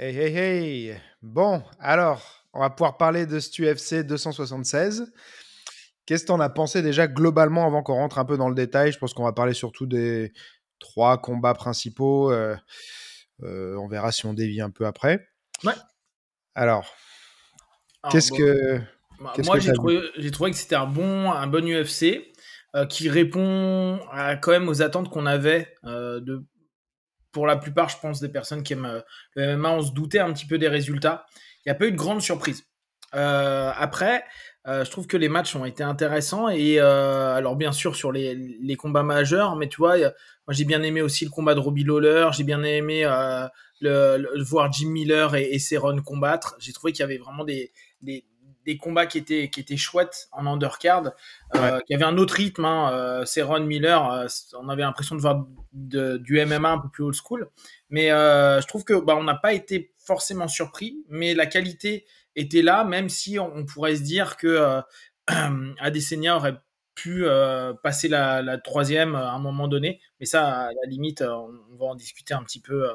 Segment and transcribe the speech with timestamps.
[0.00, 0.96] Hey, hey, hey.
[1.22, 5.12] Bon, alors, on va pouvoir parler de ce UFC 276.
[6.06, 8.54] Qu'est-ce que tu en as pensé déjà globalement avant qu'on rentre un peu dans le
[8.54, 8.92] détail?
[8.92, 10.32] Je pense qu'on va parler surtout des
[10.78, 12.30] trois combats principaux.
[12.30, 12.54] Euh,
[13.42, 15.26] euh, on verra si on dévie un peu après.
[15.64, 15.74] Ouais.
[16.54, 16.94] Alors,
[18.08, 18.80] qu'est-ce que.
[19.18, 22.32] Bah, moi, j'ai trouvé, trouvé, que c'était un bon, un bon UFC
[22.76, 26.44] euh, qui répond à, quand même aux attentes qu'on avait de
[27.38, 29.00] pour la plupart, je pense, des personnes qui aiment euh,
[29.36, 31.24] le MMA, on se doutait un petit peu des résultats.
[31.58, 32.64] Il n'y a pas eu de grande surprise.
[33.14, 34.24] Euh, après,
[34.66, 38.74] euh, je trouve que les matchs ont été intéressants et alors bien sûr sur les,
[38.76, 39.94] combats majeurs, mais tu vois,
[40.48, 43.04] j'ai bien aimé aussi le combat de Robbie Lawler, j'ai bien aimé
[43.80, 46.56] le, voir Jim Miller et, et Cerrone combattre.
[46.58, 47.70] J'ai trouvé qu'il y avait vraiment des,
[48.68, 51.12] des combats qui étaient, qui étaient chouettes en undercard.
[51.56, 52.66] Euh, Il y avait un autre rythme.
[52.66, 54.26] Hein, euh, Miller, euh,
[54.60, 57.48] on avait l'impression de voir du MMA un peu plus old school.
[57.88, 62.04] Mais je trouve que bah, on n'a pas été forcément surpris, mais la qualité
[62.36, 64.82] était là, même si on, pourrait se dire que
[65.80, 66.60] Adesanya aurait
[66.94, 67.24] pu
[67.82, 69.98] passer la, troisième à un moment donné.
[70.20, 72.86] Mais ça, à la limite, on, va en discuter un petit peu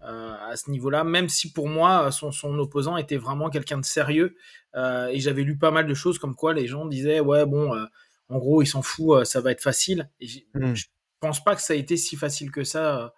[0.00, 4.36] à ce niveau-là, même si pour moi, son, son opposant était vraiment quelqu'un de sérieux
[4.76, 7.74] euh, et j'avais lu pas mal de choses comme quoi les gens disaient ouais bon,
[7.74, 7.86] euh,
[8.28, 10.10] en gros il s'en fout, euh, ça va être facile.
[10.20, 10.74] Et mmh.
[10.74, 10.84] je
[11.20, 13.14] pense pas que ça a été si facile que ça.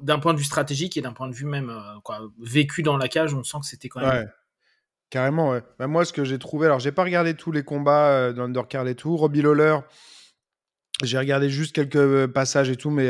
[0.00, 1.72] d'un point de vue stratégique et d'un point de vue même
[2.04, 4.24] quoi, vécu dans la cage, on sent que c'était quand même.
[4.24, 4.28] Ouais.
[5.10, 5.62] Carrément, ouais.
[5.78, 8.42] Bah, moi, ce que j'ai trouvé, alors j'ai pas regardé tous les combats euh, dans
[8.42, 9.16] l'undercard et tout.
[9.16, 9.78] Robbie Lawler,
[11.02, 13.08] j'ai regardé juste quelques passages et tout, mais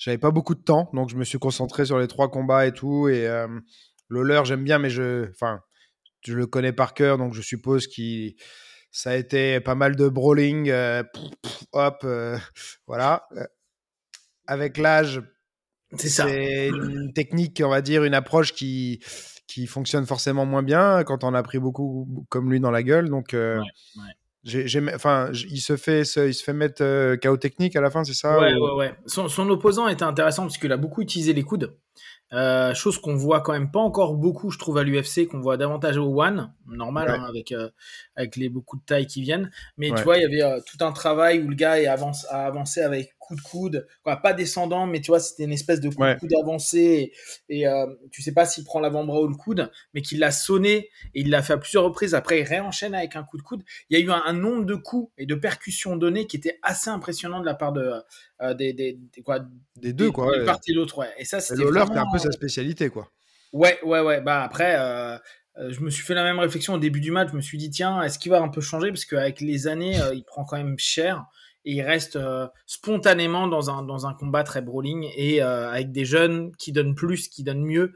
[0.00, 2.72] j'avais pas beaucoup de temps, donc je me suis concentré sur les trois combats et
[2.72, 3.08] tout.
[3.08, 3.28] Et
[4.08, 5.60] Lawler, j'aime bien, mais je, enfin,
[6.26, 8.34] je le connais par cœur, donc je suppose qu'il
[8.92, 11.02] ça a été pas mal de brawling, euh,
[11.72, 12.36] hop, euh,
[12.86, 13.26] voilà.
[13.36, 13.44] Euh,
[14.46, 15.22] avec l'âge,
[15.96, 19.00] c'est une technique, on va dire, une approche qui
[19.46, 23.08] qui fonctionne forcément moins bien quand on a pris beaucoup comme lui dans la gueule.
[23.10, 23.34] Donc,
[24.94, 28.38] enfin, il se fait, il se fait mettre KO technique à la fin, c'est ça
[28.38, 28.94] Ouais, ouais, ouais.
[29.06, 31.76] Son, son, opposant était intéressant parce qu'il a beaucoup utilisé les coudes.
[32.32, 35.56] Euh, chose qu'on voit quand même pas encore beaucoup, je trouve, à l'UFC, qu'on voit
[35.56, 37.68] davantage au One, normal, hein, avec, euh,
[38.14, 39.50] avec les beaucoup de tailles qui viennent.
[39.76, 42.26] Mais tu vois, il y avait euh, tout un travail où le gars est avance,
[42.30, 45.80] a avancé avec coup de coude, quoi, pas descendant, mais tu vois, c'était une espèce
[45.80, 47.12] de coup de coude avancé.
[47.48, 50.90] Et, euh, tu sais pas s'il prend l'avant-bras ou le coude, mais qu'il l'a sonné
[51.14, 52.14] et il l'a fait à plusieurs reprises.
[52.14, 53.62] Après, il réenchaîne avec un coup de coude.
[53.88, 56.90] Il y a eu un, nombre de coups et de percussions données qui étaient assez
[56.90, 57.92] impressionnants de la part de,
[58.42, 59.40] euh, des, des, quoi,
[59.76, 60.34] des deux, quoi.
[60.34, 61.12] D'une partie et l'autre, ouais.
[61.18, 61.62] Et ça, c'était.
[61.64, 63.10] L'heure, un peu sa spécialité, quoi.
[63.52, 64.20] Ouais, ouais, ouais.
[64.20, 65.18] Bah après, euh,
[65.58, 67.30] euh, je me suis fait la même réflexion au début du match.
[67.30, 68.88] Je me suis dit, tiens, est-ce qu'il va un peu changer?
[68.88, 71.26] Parce qu'avec les années, il prend quand même cher
[71.64, 72.18] et il reste
[72.66, 77.28] spontanément dans un, dans un combat très brawling et avec des jeunes qui donnent plus,
[77.28, 77.94] qui donnent mieux,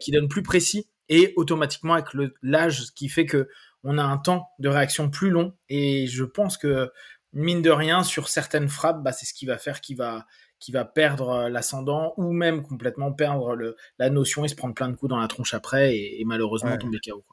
[0.00, 2.06] qui donnent plus précis et automatiquement avec
[2.42, 3.48] l'âge, ce qui fait que
[3.84, 6.90] on a un temps de réaction plus long et je pense que
[7.32, 10.26] mine de rien, sur certaines frappes, bah, c'est ce qui va faire qu'il va,
[10.58, 14.74] qui va perdre euh, l'ascendant ou même complètement perdre le, la notion et se prendre
[14.74, 17.24] plein de coups dans la tronche après et, malheureusement tomber KO.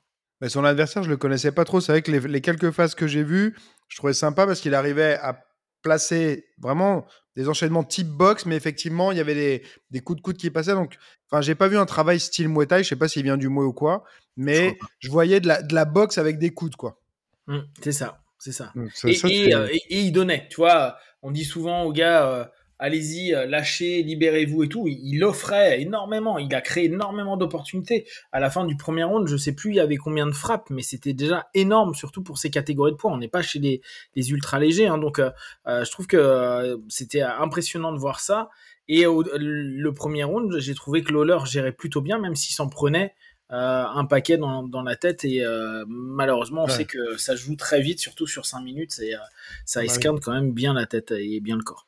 [0.42, 1.80] Mais son adversaire, je le connaissais pas trop.
[1.80, 3.56] C'est vrai que les, quelques phases que j'ai vues,
[3.94, 5.40] je trouvais sympa parce qu'il arrivait à
[5.84, 7.06] placer vraiment
[7.36, 10.50] des enchaînements type box, mais effectivement, il y avait des, des coups de coude qui
[10.50, 10.74] passaient.
[10.74, 10.98] Donc,
[11.30, 12.84] enfin, j'ai pas vu un travail style Muay Thai.
[12.84, 14.04] Je sais pas s'il vient du Muay ou quoi,
[14.36, 17.00] mais je, voyais de la, de la boxe avec des coudes, quoi.
[17.46, 18.74] Mmh, c'est ça c'est ça.
[18.76, 20.98] Euh, et, il donnait, tu vois.
[21.22, 22.46] On dit souvent aux gars, euh,
[22.84, 24.88] allez-y, euh, lâchez, libérez-vous et tout.
[24.88, 28.06] Il, offrait énormément, il a créé énormément d'opportunités.
[28.34, 30.70] À la fin du premier round, je sais plus il y avait combien de frappes,
[30.70, 33.12] mais c'était déjà énorme, surtout pour ces catégories de poids.
[33.12, 34.98] On n'est pas chez les, ultra légers, hein.
[34.98, 35.22] donc
[35.66, 38.50] je trouve que c'était impressionnant de voir ça.
[38.90, 43.14] Et le premier round, j'ai trouvé que Lawler gérait plutôt bien, même s'il s'en prenait.
[43.52, 47.82] Euh, un paquet dans, la tête et euh, malheureusement on sait que ça joue très
[47.82, 49.20] vite, surtout sur 5 minutes, et euh,
[49.64, 51.86] ça escarne quand même bien la tête et bien le corps.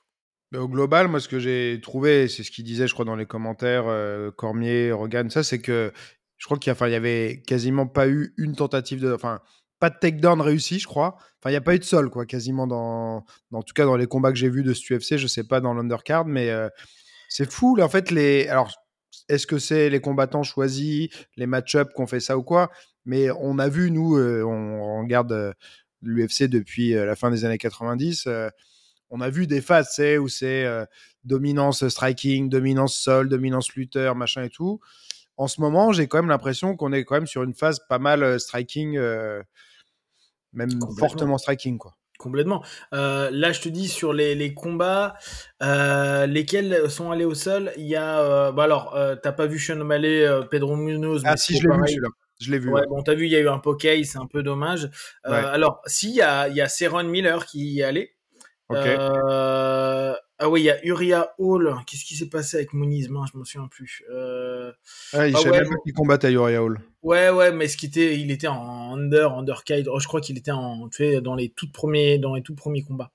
[0.52, 3.16] Mais au global, moi ce que j'ai trouvé, c'est ce qu'il disait je crois dans
[3.16, 3.86] les commentaires,
[4.38, 5.92] Cormier, Rogan, ça c'est que
[6.38, 9.14] je crois qu'il y, y, avait quasiment pas eu une tentative de...
[9.14, 9.40] Enfin,
[9.80, 11.16] pas de takedown réussi, je crois.
[11.18, 13.96] Enfin, il n'y a pas eu de sol, quoi, quasiment dans, En tout cas, dans
[13.96, 16.52] les combats que j'ai vus de ce UFC, je sais pas dans l'undercard, mais
[17.30, 17.78] c'est fou.
[17.82, 18.48] En fait, les.
[18.48, 18.74] Alors,
[19.30, 22.72] est-ce que c'est les combattants choisis, les match-up qu'on fait ça ou quoi?
[23.06, 25.54] Mais on a vu, nous, euh, on, regarde euh,
[26.02, 28.28] l'UFC depuis euh, la fin des années 90.
[29.10, 30.66] On a vu des phases où c'est
[31.24, 34.80] dominance striking, dominance sol, dominance lutteur, machin et tout.
[35.38, 38.00] En ce moment, j'ai quand même l'impression qu'on est quand même sur une phase pas
[38.00, 39.00] mal striking,
[40.54, 41.98] même fortement striking, quoi.
[42.18, 42.64] complètement.
[42.94, 45.16] Euh, là, je te dis sur les, les combats,
[45.62, 47.72] euh, lesquels sont allés au sol.
[47.78, 51.22] Il y a, euh, bah alors, t'as pas vu Sean O'Malley, Pedro Munoz.
[51.26, 52.10] Ah si, je l'ai vu celui-là.
[52.42, 52.70] Je l'ai vu.
[52.70, 54.90] Ouais, bon, t'as vu, il y a eu un poké, c'est un peu dommage.
[55.24, 58.15] Alors, si, il y a, y a Seron Miller qui y est allé.
[58.72, 61.76] Euh, ah oui, il y a Uriah Hall.
[61.86, 64.04] Qu'est-ce qui s'est passé avec Muniz Je me souviens plus.
[64.10, 64.72] Euh...
[65.14, 66.80] Ah, il ah, qu'il combattait Uriah Hall.
[67.04, 69.88] Ouais, ouais, mais ce qui était, il était en under, undercade.
[69.88, 72.56] Oh, je crois qu'il était en, tu sais, dans les tout premiers, dans les tout
[72.56, 73.12] premiers combats.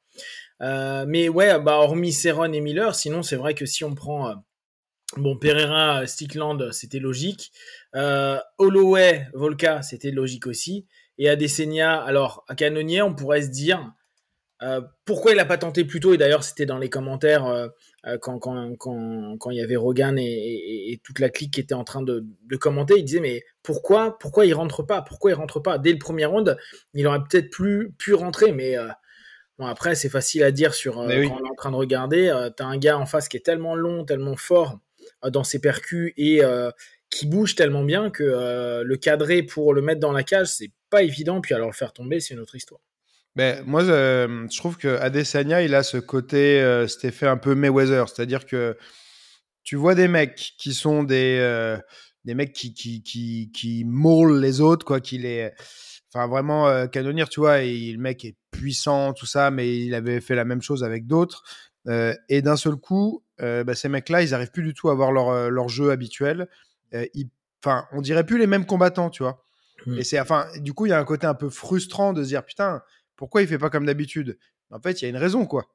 [0.63, 4.29] Euh, mais ouais, bah hormis Seron et Miller, sinon c'est vrai que si on prend
[4.29, 4.35] euh,
[5.17, 7.53] bon Pereira, Stickland, c'était logique.
[7.95, 10.87] Euh, Holloway, Volka, c'était logique aussi.
[11.19, 13.93] Et Adesanya, alors à Canonier, on pourrait se dire
[14.63, 16.13] euh, pourquoi il n'a pas tenté plus tôt?
[16.13, 17.69] Et d'ailleurs, c'était dans les commentaires euh,
[18.07, 21.75] euh, quand, quand, quand, quand, il y avait Rogan et, toute la clique qui était
[21.75, 22.99] en train de, de, commenter.
[22.99, 25.01] Il disait mais pourquoi pourquoi il rentre pas?
[25.03, 25.79] Pourquoi il rentre pas?
[25.79, 26.59] Dès le premier round,
[26.95, 28.77] il aurait peut-être plus pu rentrer, mais
[29.59, 32.51] bon après c'est facile à dire sur quand on est en train de regarder.
[32.57, 34.79] tu as un gars en face qui est tellement long, tellement fort
[35.23, 36.43] dans ses percus et
[37.09, 41.03] qui bouge tellement bien que le cadrer pour le mettre dans la cage, c'est pas
[41.03, 41.41] évident.
[41.41, 42.81] Puis alors le faire tomber, c'est une autre histoire.
[43.37, 47.37] Ben, moi, euh, je trouve que Adesanya, il a ce côté, euh, cet effet un
[47.37, 48.09] peu Mayweather.
[48.09, 48.77] C'est-à-dire que
[49.63, 51.79] tu vois des mecs qui sont des, euh,
[52.25, 55.51] des mecs qui, qui, qui, qui maulent les autres, quoi, qui les.
[56.13, 59.95] Enfin, vraiment, euh, Canonir, tu vois, et, le mec est puissant, tout ça, mais il
[59.95, 61.45] avait fait la même chose avec d'autres.
[62.29, 65.51] et d'un seul coup, bah, ces mecs-là, ils arrivent plus du tout à avoir leur,
[65.51, 66.49] leur jeu habituel.
[67.63, 69.45] Enfin, on dirait plus les mêmes combattants, tu vois.
[69.87, 69.99] Mmh.
[69.99, 72.29] Et c'est, enfin, du coup, il y a un côté un peu frustrant de se
[72.29, 72.83] dire, putain,
[73.21, 74.39] pourquoi il fait pas comme d'habitude?
[74.71, 75.67] En fait, il y a une raison, quoi.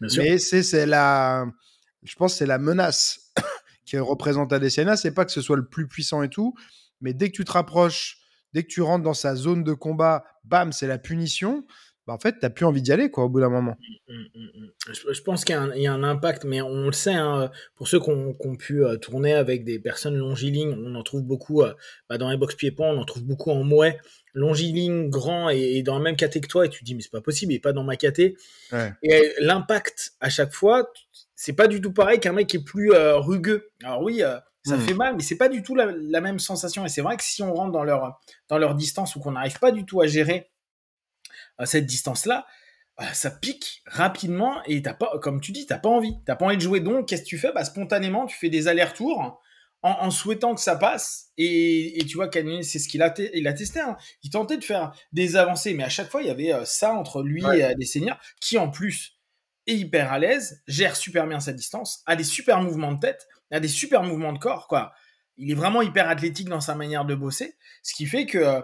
[0.00, 1.44] Mais c'est la,
[2.02, 3.30] je pense, c'est la menace
[3.84, 4.96] qui représente Adesanya.
[4.96, 6.54] C'est pas que ce soit le plus puissant et tout,
[7.02, 8.20] mais dès que tu te rapproches,
[8.54, 11.66] dès que tu rentres dans sa zone de combat, bam, c'est la punition.
[12.06, 13.76] Bah, en fait, tu n'as plus envie d'y aller, quoi, au bout d'un moment.
[14.08, 17.50] Mmh, mmh, mmh, je, pense qu'il y, a un impact, mais on le sait, hein,
[17.76, 21.62] pour ceux qui ont, pu euh, tourner avec des personnes longilignes, on en trouve beaucoup
[21.62, 21.72] euh,
[22.10, 23.98] bah, dans les box pieds on en trouve beaucoup en mouet,
[24.34, 27.10] longiligne, grand et, dans la même caté que toi, et tu te dis, mais c'est
[27.10, 28.36] pas possible, il est pas dans ma caté.
[29.02, 30.92] Et l'impact, à chaque fois,
[31.34, 33.70] c'est pas du tout pareil qu'un mec qui est plus euh, rugueux.
[33.82, 34.22] Alors oui,
[34.62, 36.84] ça fait mal, mais c'est pas du tout la, la même sensation.
[36.84, 39.58] Et c'est vrai que si on rentre dans leur, dans leur distance ou qu'on n'arrive
[39.58, 40.50] pas du tout à gérer
[41.58, 42.46] à cette distance-là,
[42.96, 46.16] bah, ça pique rapidement et t'as pas, comme tu dis, t'as pas envie.
[46.26, 46.80] T'as pas envie de jouer.
[46.80, 47.52] Donc, qu'est-ce que tu fais?
[47.52, 49.40] Bah, Spontanément, tu fais des allers-retours
[49.82, 51.30] en, souhaitant que ça passe.
[51.36, 53.80] Et, tu vois, Canyon, c'est ce qu'il a, il a testé.
[53.80, 53.96] Hein.
[54.22, 56.94] Il tentait de faire des avancées, mais à chaque fois, il y avait euh, ça
[56.94, 59.18] entre lui et des seigneurs qui, en plus,
[59.66, 63.26] est hyper à l'aise, gère super bien sa distance, a des super mouvements de tête,
[63.50, 64.92] a des super mouvements de corps, quoi.
[65.36, 68.62] Il est vraiment hyper athlétique dans sa manière de bosser, ce qui fait que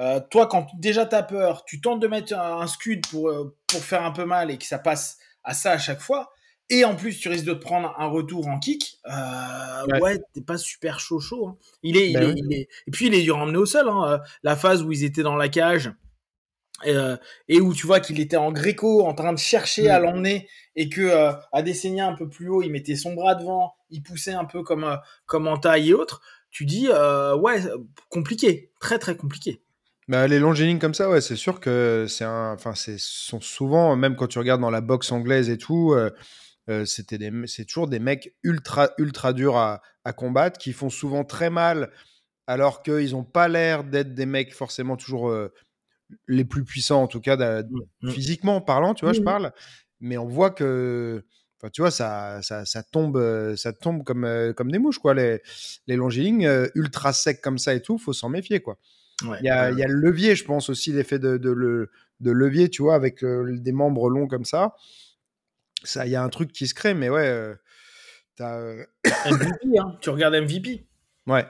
[0.00, 3.28] euh, euh, toi, quand déjà tu as peur, tu tentes de mettre un, scud pour,
[3.28, 6.32] euh, pour faire un peu mal et que ça passe à ça à chaque fois,
[6.68, 10.40] et en plus tu risques de te prendre un retour en kick, euh, ouais, t'es
[10.40, 11.48] pas super chaud chaud.
[11.48, 11.56] Hein.
[11.82, 13.88] Il, est, il, ben est, Et puis il est dur à emmener au sol.
[13.88, 14.20] Hein.
[14.42, 15.92] La phase où ils étaient dans la cage
[16.86, 20.02] et où tu vois qu'il était en gréco en train de chercher à mm.
[20.02, 24.02] l'emmener et que à des un peu plus haut, il mettait son bras devant, il
[24.02, 26.22] poussait un peu comme, comme en taille et autres.
[26.50, 27.62] Tu dis, ouais,
[28.08, 29.62] compliqué, très très compliqué.
[30.10, 32.52] Bah, les longélignes comme ça, ouais, c'est sûr que c'est un.
[32.54, 36.10] Enfin, c'est sont souvent, même quand tu regardes dans la boxe anglaise et tout, euh,
[36.68, 40.90] euh, c'était des, c'est toujours des mecs ultra, ultra durs à, à, combattre, qui font
[40.90, 41.92] souvent très mal,
[42.48, 45.54] alors qu'ils n'ont pas l'air d'être des mecs forcément toujours euh,
[46.26, 47.62] les plus puissants, en tout cas mmh,
[48.02, 48.10] mmh.
[48.10, 49.52] physiquement parlant, tu vois, je parle.
[50.00, 51.24] Mais on voit que.
[51.60, 55.14] Enfin, tu vois, ça, ça, ça tombe, ça tombe comme, comme des mouches, quoi.
[55.14, 55.40] Les,
[55.86, 58.76] les longilignes ultra secs comme ça et tout, faut s'en méfier, quoi
[59.22, 62.94] il, y a, le levier, je pense aussi, l'effet de, le, de levier, tu vois,
[62.94, 64.74] avec des membres longs comme ça.
[65.82, 67.26] Ça, il y a un truc qui se crée, mais ouais.
[67.26, 67.54] Euh,
[68.40, 70.86] euh, MVP, hein, tu regardes MVP.
[71.26, 71.46] Ouais.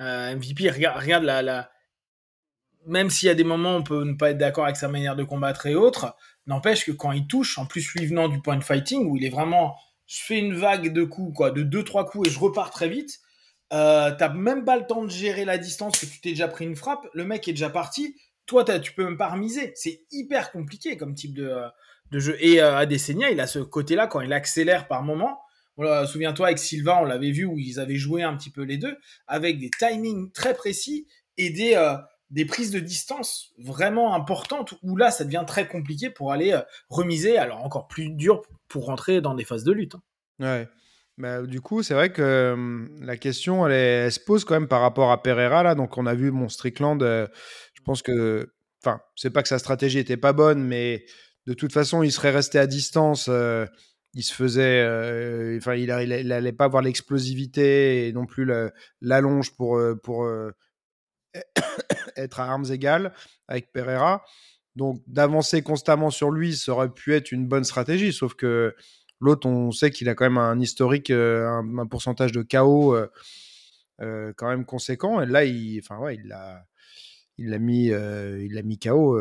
[0.00, 1.70] Euh, MVP, regarde, regarde la, la...
[2.86, 4.88] Même s'il y a des moments où on peut ne pas être d'accord avec sa
[4.88, 8.40] manière de combattre et autres, n'empêche que quand il touche, en plus lui venant du
[8.40, 11.62] point de fighting, où il est vraiment, je fais une vague de coups, quoi, de
[11.62, 13.20] 2-3 coups et je repars très vite,
[13.72, 16.64] euh, t'as même pas le temps de gérer la distance que tu t'es déjà pris
[16.64, 17.06] une frappe.
[17.12, 18.16] Le mec est déjà parti.
[18.46, 19.72] Toi, tu peux même pas remiser.
[19.74, 21.68] C'est hyper compliqué comme type de, euh,
[22.10, 22.36] de jeu.
[22.40, 25.40] Et euh, Adesanya, il a ce côté-là quand il accélère par moment.
[26.06, 28.96] Souviens-toi avec Silva, on l'avait vu où ils avaient joué un petit peu les deux
[29.28, 31.06] avec des timings très précis
[31.36, 31.94] et des, euh,
[32.30, 36.58] des prises de distance vraiment importantes où là, ça devient très compliqué pour aller
[36.88, 37.38] remiser.
[37.38, 39.94] Alors encore plus dur pour rentrer dans des phases de lutte.
[39.94, 40.02] Hein.
[40.40, 40.68] Ouais.
[41.18, 45.10] Bah, du coup, c'est vrai que la question, elle, se pose quand même par rapport
[45.10, 45.64] à Pereira.
[45.64, 45.74] Là.
[45.74, 47.00] Donc, on a vu mon Strickland.
[47.00, 51.04] je pense que, enfin, c'est pas que sa stratégie était pas bonne, mais
[51.46, 53.28] de toute façon, il serait resté à distance.
[54.14, 54.84] il se faisait,
[55.58, 55.88] enfin, il,
[56.28, 58.48] n'allait pas avoir l'explosivité et non plus
[59.00, 60.24] l'allonge pour, pour
[62.16, 63.12] être à armes égales
[63.48, 64.24] avec Pereira.
[64.76, 68.12] Donc, d'avancer constamment sur lui, ça aurait pu être une bonne stratégie.
[68.12, 68.76] Sauf que
[69.20, 72.96] l'autre, on sait qu'il a quand même un historique, un, pourcentage de KO
[73.98, 75.20] quand même conséquent.
[75.20, 76.64] Et là, il, enfin, ouais, il l'a
[77.36, 79.18] il l'a mis, il l'a mis KO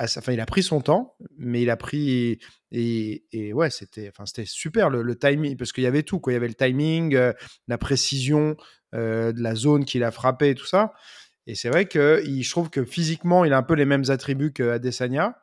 [0.00, 2.38] enfin, il a pris son temps, mais il a pris
[2.72, 6.32] et, ouais, c'était, enfin, c'était super le, timing parce qu'il y avait tout, quoi.
[6.32, 7.32] Il y avait le timing, euh,
[7.68, 8.56] la précision
[8.94, 10.92] euh, de la zone qu'il a frappé, tout ça.
[11.46, 14.52] Et c'est vrai que je trouve que physiquement, il a un peu les mêmes attributs
[14.52, 15.36] qu'Adesanya.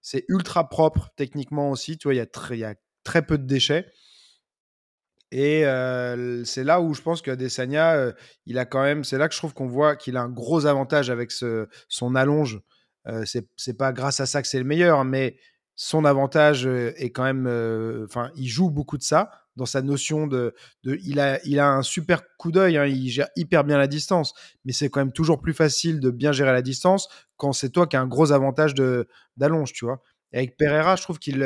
[0.00, 1.98] C'est ultra propre techniquement aussi.
[1.98, 2.18] Tu vois, il
[2.58, 2.74] y a
[3.06, 3.86] très peu de déchets.
[5.32, 5.64] Et
[6.44, 8.12] c'est là où je pense qu'Adesanya,
[8.44, 10.66] il a quand même, c'est là que je trouve qu'on voit qu'il a un gros
[10.66, 12.60] avantage avec son allonge
[13.24, 15.36] c'est pas grâce à ça que c'est le meilleur, mais
[15.74, 17.46] son avantage est quand même.
[18.04, 20.54] Enfin, il joue beaucoup de ça dans sa notion de.
[20.84, 23.86] de il, a, il a un super coup d'œil, hein, il gère hyper bien la
[23.86, 24.34] distance,
[24.64, 27.86] mais c'est quand même toujours plus facile de bien gérer la distance quand c'est toi
[27.86, 28.74] qui as un gros avantage
[29.36, 30.02] d'allonge, tu vois.
[30.32, 31.38] Avec Pereira, je trouve qu'il.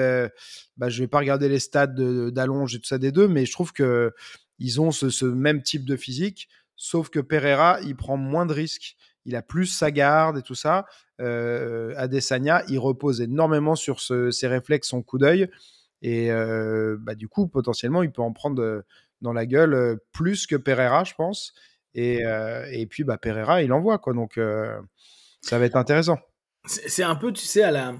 [0.76, 3.52] bah, je vais pas regarder les stats d'allonge et tout ça des deux, mais je
[3.52, 4.12] trouve que
[4.58, 8.96] ils ont ce, même type de physique, sauf que Pereira, il prend moins de risques
[9.24, 10.86] il a plus sa garde et tout ça.
[11.20, 15.48] Euh, Adesanya, il repose énormément sur ses réflexes, son coup d'œil.
[16.02, 18.82] Et euh, bah, du coup, potentiellement, il peut en prendre euh,
[19.20, 21.52] dans la gueule euh, plus que Pereira, je pense.
[21.94, 22.20] Et,
[22.70, 23.98] et puis, bah, Pereira, il envoie.
[23.98, 24.38] Quoi, donc,
[25.40, 26.20] ça va être intéressant.
[26.64, 27.96] C'est un peu, tu sais, à la,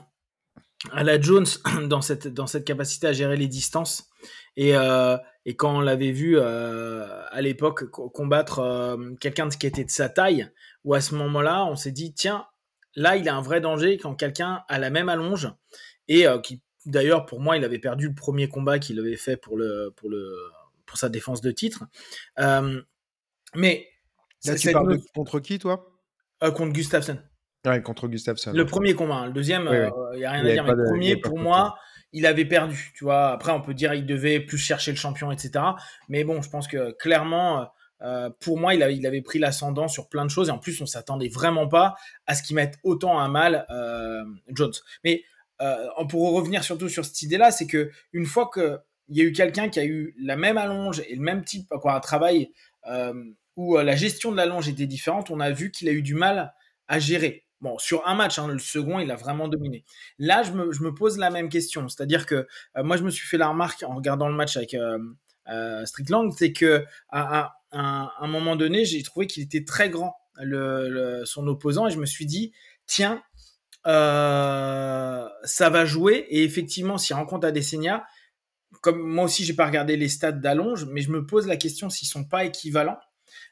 [0.92, 1.46] à la Jones
[1.88, 4.08] dans cette, dans cette capacité à gérer les distances.
[4.56, 10.50] Et, et quand on l'avait vu à l'époque combattre quelqu'un qui était de sa taille,
[10.84, 12.46] où à ce moment-là, on s'est dit, tiens,
[12.94, 15.48] là, il a un vrai danger quand quelqu'un a la même allonge
[16.08, 19.36] et euh, qui, d'ailleurs, pour moi, il avait perdu le premier combat qu'il avait fait
[19.36, 20.36] pour, le, pour, le,
[20.86, 21.84] pour sa défense de titre.
[22.38, 22.82] Euh,
[23.54, 23.88] mais.
[24.44, 25.86] Là, tu parles contre qui, toi?
[26.42, 27.18] Euh, Contre Gustafsson.
[27.66, 28.52] Ouais, contre Gustafsson.
[28.54, 29.26] Le premier combat.
[29.26, 29.68] Le deuxième,
[30.14, 30.64] il n'y a rien à dire.
[30.64, 31.76] Mais le premier, pour moi,
[32.12, 32.92] il avait perdu.
[32.94, 35.64] Tu vois, après, on peut dire qu'il devait plus chercher le champion, etc.
[36.08, 37.68] Mais bon, je pense que clairement
[38.02, 40.80] euh, pour moi, il, il avait pris l'ascendant sur plein de choses et en plus,
[40.80, 44.72] on s'attendait vraiment pas à ce qu'il mette autant à mal euh, Jones.
[45.04, 45.22] Mais
[45.60, 49.24] euh, pour revenir surtout sur cette idée-là, c'est que une fois que il y a
[49.24, 52.52] eu quelqu'un qui a eu la même allonge et le même type, quoi, un travail
[53.56, 56.54] où la gestion de l'allonge était différente, on a vu qu'il a eu du mal
[56.86, 57.44] à gérer.
[57.60, 59.84] Bon, sur un match, hein, le second, il a vraiment dominé.
[60.18, 61.88] Là, je me, pose la même question.
[61.88, 64.74] C'est-à-dire que moi, je me suis fait la remarque en regardant le match avec
[65.84, 70.16] Strickland, c'est que à, un moment donné, j'ai trouvé qu'il était très grand,
[71.24, 72.52] son opposant, et je me suis dit,
[72.86, 73.22] tiens,
[73.86, 76.26] euh, ça va jouer.
[76.28, 78.04] Et effectivement, s'il rencontre Adesanya,
[78.82, 81.90] comme moi aussi, j'ai pas regardé les stats d'allonge, mais je me pose la question
[81.90, 82.98] s'ils sont pas équivalents.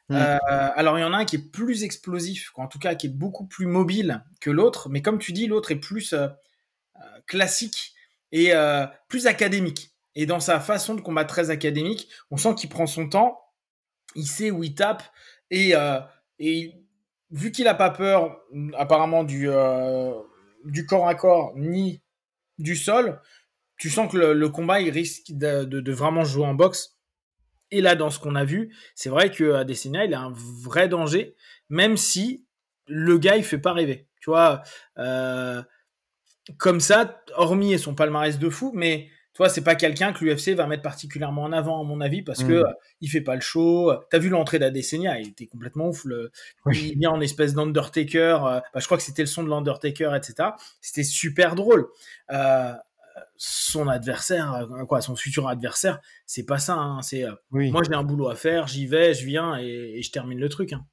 [0.09, 0.15] Mmh.
[0.15, 3.07] Euh, alors il y en a un qui est plus explosif, en tout cas qui
[3.07, 6.27] est beaucoup plus mobile que l'autre, mais comme tu dis, l'autre est plus euh,
[7.27, 7.93] classique
[8.31, 8.53] et
[9.07, 9.91] plus académique.
[10.15, 13.39] Et dans sa façon de combattre très académique, on sent qu'il prend son temps
[14.15, 15.03] il sait où il tape
[15.51, 15.99] et, euh,
[17.31, 18.39] vu qu'il n'a pas peur
[18.77, 20.13] apparemment du, euh,
[20.87, 22.01] corps à corps ni
[22.57, 23.21] du sol,
[23.77, 26.98] tu sens que le, combat il risque de, vraiment jouer en boxe.
[27.71, 30.87] Et là, dans ce qu'on a vu, c'est vrai que Adesanya, il a un vrai
[30.89, 31.35] danger,
[31.69, 32.45] même si
[32.87, 34.07] le gars, il fait pas rêver.
[34.21, 34.63] Tu vois,
[34.97, 35.61] euh,
[36.57, 39.09] comme ça, hormis son palmarès de fou, mais
[39.39, 42.43] toi, c'est pas quelqu'un que l'UFC va mettre particulièrement en avant, à mon avis, parce
[42.43, 42.65] que mm.
[42.65, 43.89] euh, il fait pas le show.
[44.09, 46.05] T'as vu l'entrée d'Adesanya, il était complètement ouf.
[46.73, 48.39] Il vient en espèce d'Undertaker.
[48.43, 50.49] Euh, bah, je crois que c'était le son de l'Undertaker, etc.
[50.81, 51.87] C'était super drôle.
[52.31, 52.73] Euh,
[53.37, 56.75] son adversaire, quoi, son futur adversaire, c'est pas ça.
[56.75, 57.01] Hein.
[57.01, 60.49] c'est moi, j'ai un boulot à faire, j'y vais, je viens et, je termine le
[60.49, 60.73] truc.
[60.73, 60.85] Hein.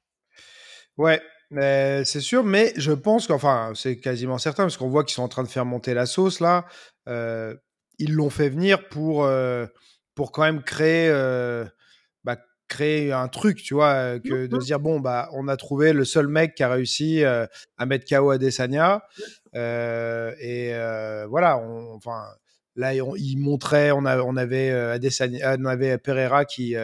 [0.97, 5.23] Ouais, c'est sûr, mais je pense qu'enfin, c'est quasiment certain, parce qu'on voit qu'ils sont
[5.23, 6.65] en train de faire monter la sauce là
[7.99, 9.65] ils l'ont fait venir pour, euh,
[10.15, 11.65] pour quand même créer, euh,
[12.67, 15.93] créer un truc, tu vois, euh, que de se dire, bon, bah, on a trouvé
[15.93, 19.03] le seul mec qui a réussi à mettre KO Adesanya.
[19.53, 20.71] et
[21.29, 21.57] voilà,
[21.93, 22.25] enfin,
[22.75, 26.75] là, il montrait, on, a, on, avait, Adesanya, on avait Pereira qui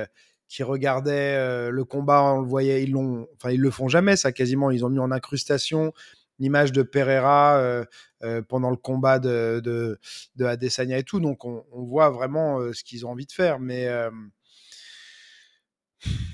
[0.50, 4.32] qui regardait le combat, on le voyait, ils l'ont, enfin ils le font jamais ça
[4.32, 5.94] quasiment, ils ont mis en incrustation
[6.40, 7.86] l'image de Pereira euh,
[8.24, 11.20] euh, pendant le combat de, de, Adesanya et tout.
[11.20, 13.60] Donc on, voit vraiment euh, ce qu'ils ont envie de faire.
[13.60, 13.88] Mais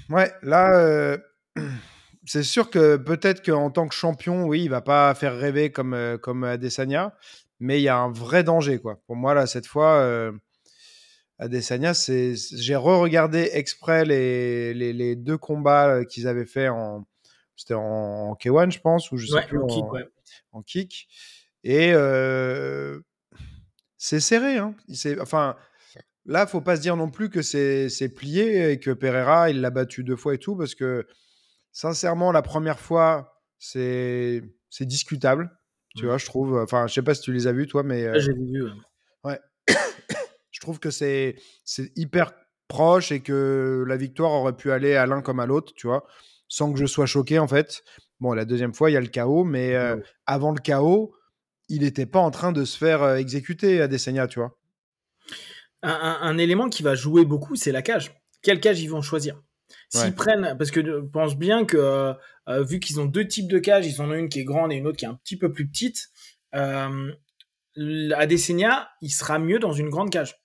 [0.09, 1.17] ouais, là,
[2.25, 6.17] c'est sûr que peut-être qu'en tant que champion, oui, il va pas faire rêver comme,
[6.21, 7.13] comme Adesanya.
[7.59, 8.99] mais il y a un vrai danger, quoi.
[9.07, 10.31] Pour moi, là, cette fois, euh,
[11.39, 17.05] Adesanya, c'est, j'ai re-regardé exprès les, les, les deux combats euh, qu'ils avaient fait en,
[17.55, 20.05] c'était en, K1, je pense, ou je sais Ouais, plus, en kick, ouais.
[20.51, 21.07] en kick.
[21.63, 22.99] Et euh,
[23.97, 24.75] c'est serré, hein.
[24.93, 25.55] C'est, enfin,
[26.29, 29.71] là, faut pas se dire non plus que c'est, plié et que Pereira, il l'a
[29.71, 31.05] battu deux fois et tout, parce que
[31.71, 34.43] sincèrement, la première fois, c'est,
[34.79, 35.51] discutable.
[35.95, 36.07] Tu Mm.
[36.07, 36.57] vois, je trouve.
[36.59, 38.63] Enfin, je sais pas si tu les as vus, toi, mais euh, j'ai vu.
[39.23, 39.39] ouais.
[40.51, 41.35] je trouve que c'est
[41.95, 42.31] hyper
[42.67, 46.05] proche et que la victoire aurait pu aller à l'un comme à l'autre, tu vois,
[46.47, 47.83] sans que je sois choqué en fait.
[48.19, 51.15] Bon, la deuxième fois, il y a le chaos, mais euh, avant le chaos,
[51.69, 54.55] il n'était pas en train de se faire euh, exécuter à Desenia, tu vois.
[55.81, 58.11] Un, un- un élément qui va jouer beaucoup, c'est la cage.
[58.41, 59.41] Quelle cage ils vont choisir?
[59.89, 60.11] S'ils Ouais.
[60.11, 62.13] prennent, parce que je pense bien que euh,
[62.47, 64.71] euh, vu qu'ils ont deux types de cages, ils en ont une qui est grande
[64.71, 66.09] et une autre qui est un petit peu plus petite.
[66.55, 67.11] Euh,
[68.15, 70.35] Adesanya, il sera mieux dans une grande cage.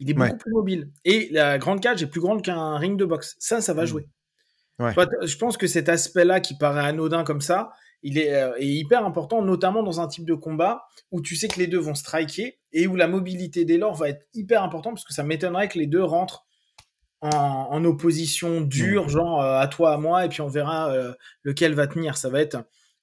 [0.00, 0.36] Il est beaucoup Ouais.
[0.36, 0.90] plus mobile.
[1.04, 3.36] Et la grande cage est plus grande qu'un ring de boxe.
[3.38, 3.86] Ça, ça va Mm.
[3.86, 4.08] jouer.
[4.80, 4.92] Ouais.
[5.22, 7.70] Je pense que cet aspect-là qui paraît anodin comme ça,
[8.04, 11.48] il est, euh, est hyper important, notamment dans un type de combat où tu sais
[11.48, 14.94] que les deux vont striker et où la mobilité des lors va être hyper importante
[14.94, 16.44] parce que ça m'étonnerait que les deux rentrent
[17.22, 21.14] en, en opposition dure, genre euh, à toi, à moi, et puis on verra euh,
[21.42, 22.18] lequel va tenir.
[22.18, 22.58] Ça va être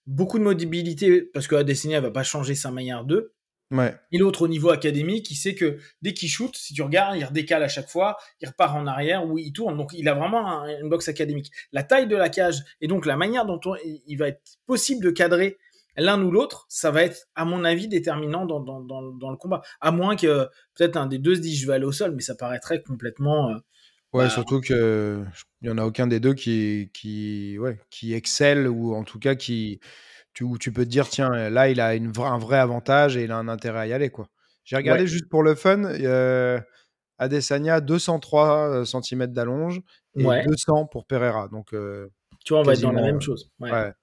[0.05, 3.33] beaucoup de mobilité parce que Adesanya va pas changer sa manière d'eux.
[3.71, 3.95] Ouais.
[4.11, 7.23] Et l'autre au niveau académique, il sait que dès qu'il shoot, si tu regardes, il
[7.23, 9.77] redécale à chaque fois, il repart en arrière ou il tourne.
[9.77, 11.49] Donc il a vraiment un- une boxe académique.
[11.71, 15.03] La taille de la cage et donc la manière dont on- il va être possible
[15.05, 15.57] de cadrer
[15.97, 19.37] l'un ou l'autre, ça va être, à mon avis, déterminant dans, dans, dans, dans le
[19.37, 19.61] combat.
[19.79, 22.21] À moins que peut-être un des deux se dise je vais aller au sol, mais
[22.21, 23.51] ça paraîtrait complètement.
[23.51, 23.55] euh,
[24.13, 25.23] Ouais, Bah, surtout que
[25.61, 29.19] il y en a aucun des deux qui qui ouais, qui excelle ou en tout
[29.19, 29.79] cas qui
[30.33, 33.23] tu où tu peux te dire tiens là il a une un vrai avantage et
[33.23, 34.27] il a un intérêt à y aller quoi.
[34.63, 35.07] J'ai regardé Ouais.
[35.07, 36.59] juste pour le fun euh,
[37.17, 39.81] Adesanya 203 cm d'allonge
[40.15, 40.43] et Ouais.
[40.45, 42.07] 200 pour Pereira donc euh,
[42.45, 43.51] tu vois, on va être dans la même chose.
[43.59, 43.71] Ouais.
[43.71, 43.93] ouais.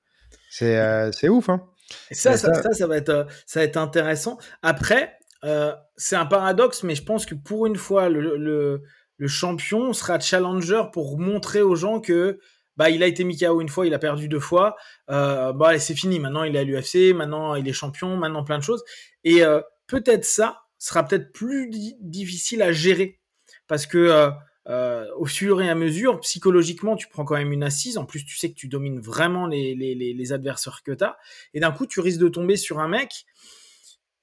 [0.50, 1.62] c'est euh, c'est ouf hein.
[2.10, 4.36] Et ça, ça, ça- ça, ça va être, euh, ça va être intéressant.
[4.62, 8.82] Après, euh, c'est un paradoxe, mais je pense que pour une fois, le, le,
[9.16, 12.38] le champion sera challenger pour montrer aux gens que
[12.78, 14.76] bah, il a été mis KO une fois, il a perdu deux fois.
[15.10, 16.20] Euh, bah, c'est fini.
[16.20, 17.12] Maintenant, il est à l'UFC.
[17.12, 18.16] Maintenant, il est champion.
[18.16, 18.84] Maintenant, plein de choses.
[19.24, 23.18] Et euh, peut-être ça sera peut-être plus di- difficile à gérer
[23.66, 24.30] parce que
[24.68, 27.98] euh, au fur et à mesure, psychologiquement, tu prends quand même une assise.
[27.98, 31.18] En plus, tu sais que tu domines vraiment les, les, les, adversaires que tu as.
[31.54, 33.24] Et d'un coup, tu risques de tomber sur un mec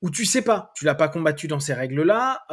[0.02, 2.46] où tu sais pas, tu l'as pas combattu dans ces règles-là,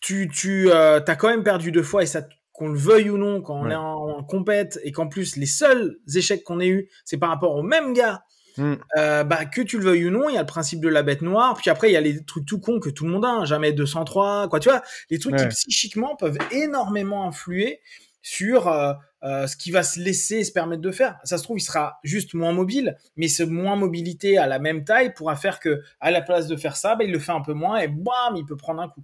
[0.00, 2.22] tu, tu euh, as quand même perdu deux fois et ça,
[2.56, 3.72] qu'on le veuille ou non, quand on Ouais.
[3.72, 7.28] est en, en compète et qu'en plus les seuls échecs qu'on ait eu, c'est par
[7.30, 8.22] rapport au même gars,
[8.58, 8.74] Mm.
[8.96, 11.02] euh, bah, que tu le veuilles ou non, il y a le principe de la
[11.02, 13.26] bête noire, puis après il y a les trucs tout cons que tout le monde
[13.26, 17.80] a, hein, jamais 203, quoi, tu vois, les trucs qui psychiquement peuvent énormément influer
[18.22, 21.18] sur euh, euh, ce qui va se laisser se permettre de faire.
[21.24, 24.84] Ça se trouve, il sera juste moins mobile, mais ce moins mobilité à la même
[24.84, 27.42] taille pourra faire que, à la place de faire ça, bah, il le fait un
[27.42, 29.02] peu moins et bam, il peut prendre un coup.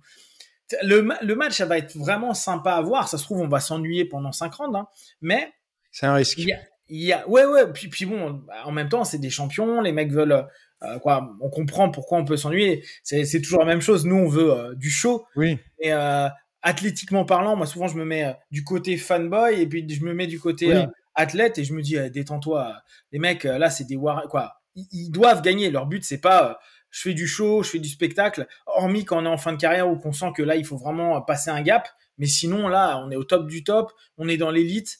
[0.82, 3.08] Le, ma- le match, ça va être vraiment sympa à voir.
[3.08, 4.86] Ça se trouve, on va s'ennuyer pendant 5 rounds, hein.
[5.20, 5.52] mais
[5.90, 6.38] C'est un risque.
[6.38, 6.58] y a,
[6.88, 7.72] y a- ouais, ouais.
[7.72, 9.80] Puis, puis bon, en même temps, c'est des champions.
[9.80, 10.46] Les mecs veulent,
[10.82, 11.30] euh, quoi.
[11.40, 12.84] On comprend pourquoi on peut s'ennuyer.
[13.02, 14.04] C'est, c'est toujours la même chose.
[14.06, 15.26] Nous, on veut euh, du show.
[15.36, 15.58] Oui.
[15.80, 16.28] Et euh,
[16.62, 20.14] athlétiquement parlant, moi, souvent, je me mets euh, du côté fanboy et puis je me
[20.14, 20.74] mets du côté Oui.
[20.74, 22.74] euh, athlète et je me dis, euh, détends-toi.
[23.10, 24.22] Les mecs, euh, là, c'est des war...
[24.28, 24.54] quoi.
[24.74, 25.70] Ils, ils doivent gagner.
[25.70, 26.58] Leur but, c'est pas.
[26.92, 29.56] Je fais du show, je fais du spectacle, hormis quand on est en fin de
[29.60, 31.88] carrière ou qu'on sent que là, il faut vraiment passer un gap.
[32.18, 34.98] Mais sinon, là, on est au top du top, on est dans l'élite.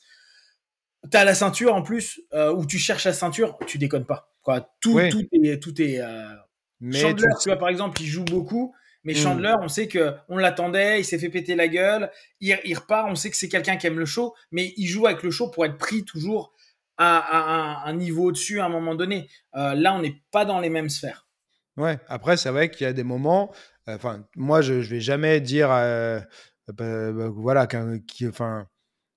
[1.11, 4.33] T'as la ceinture en plus, euh, où tu cherches la ceinture, tu déconnes pas.
[4.43, 4.73] Quoi.
[4.81, 5.09] Tout, Oui.
[5.11, 6.25] tout est, tout est euh,
[6.81, 8.75] Mais Chandler, tu- tu vois, par exemple, il joue beaucoup,
[9.05, 9.17] mais Mm.
[9.17, 13.09] Chandler, on sait que on l'attendait, il s'est fait péter la gueule, il, il repart,
[13.11, 15.51] on sait que c'est quelqu'un qui aime le show, mais il joue avec le show
[15.51, 16.55] pour être pris toujours
[16.99, 19.29] à, un niveau au-dessus à un moment donné.
[19.57, 21.27] Euh, là, on n'est pas dans les mêmes sphères.
[21.77, 23.53] Ouais, après, c'est vrai qu'il y a des moments.
[23.89, 26.21] euh, Enfin, moi, je, je vais jamais dire, euh,
[26.69, 27.67] bah, bah, voilà,
[28.07, 28.67] qui, enfin,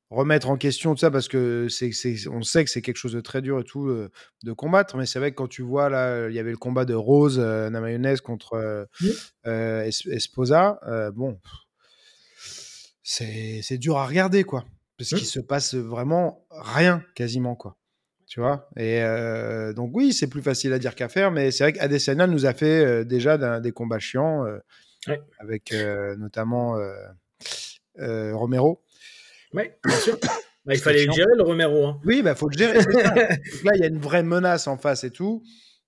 [0.10, 1.92] remettre en question tout ça parce que c'est,
[2.30, 4.10] on sait que c'est quelque chose de très dur et tout euh,
[4.44, 4.96] de combattre.
[4.98, 7.40] Mais c'est vrai que quand tu vois là, il y avait le combat de Rose
[7.40, 9.12] euh, Namajunas contre Oui.
[9.46, 10.80] Es- Esposa.
[11.14, 11.40] bon,
[13.04, 14.66] c'est, c'est dur à regarder, quoi,
[14.98, 15.20] parce Oui.
[15.20, 17.78] qu'il se passe vraiment rien quasiment, quoi.
[18.28, 21.64] Tu vois Et euh, donc oui, c'est plus facile à dire qu'à faire, mais c'est
[21.64, 24.58] vrai qu'Adesanya nous a fait euh, déjà des combats chiants, euh,
[25.08, 25.22] Ouais.
[25.38, 25.72] avec
[26.18, 26.76] notamment
[28.00, 28.84] Romero.
[29.54, 30.18] Oui, bien sûr.
[30.66, 31.86] Bah, il fallait le gérer, le Romero.
[31.86, 32.02] Hein.
[32.06, 32.80] Oui, bah faut le gérer.
[33.64, 35.44] là, il y a une vraie menace en face et tout,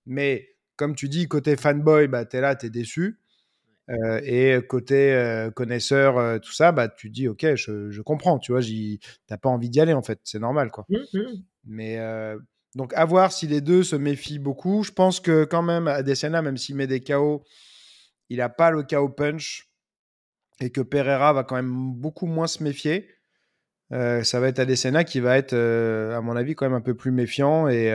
[0.06, 3.18] mais comme tu dis, côté fanboy, bah, tu es là, tu es déçu.
[3.90, 8.02] Euh, et côté euh, connaisseur, euh, tout ça, bah, tu te dis, ok, je, je
[8.02, 8.60] comprends, tu vois,
[9.26, 10.84] t'as pas envie d'y aller, en fait, c'est normal, quoi.
[10.90, 11.42] Mmh, mmh.
[11.68, 11.98] Mais
[12.74, 14.82] donc, à voir si les deux se méfient beaucoup.
[14.82, 17.44] Je pense que quand même, Adesanya, même s'il met des KO,
[18.28, 19.68] il a pas le KO punch
[20.60, 23.08] et que Pereira va quand même beaucoup moins se méfier.
[23.90, 27.12] ça va être Adesanya qui va être, à mon avis, quand même un peu plus
[27.12, 27.92] méfiant et,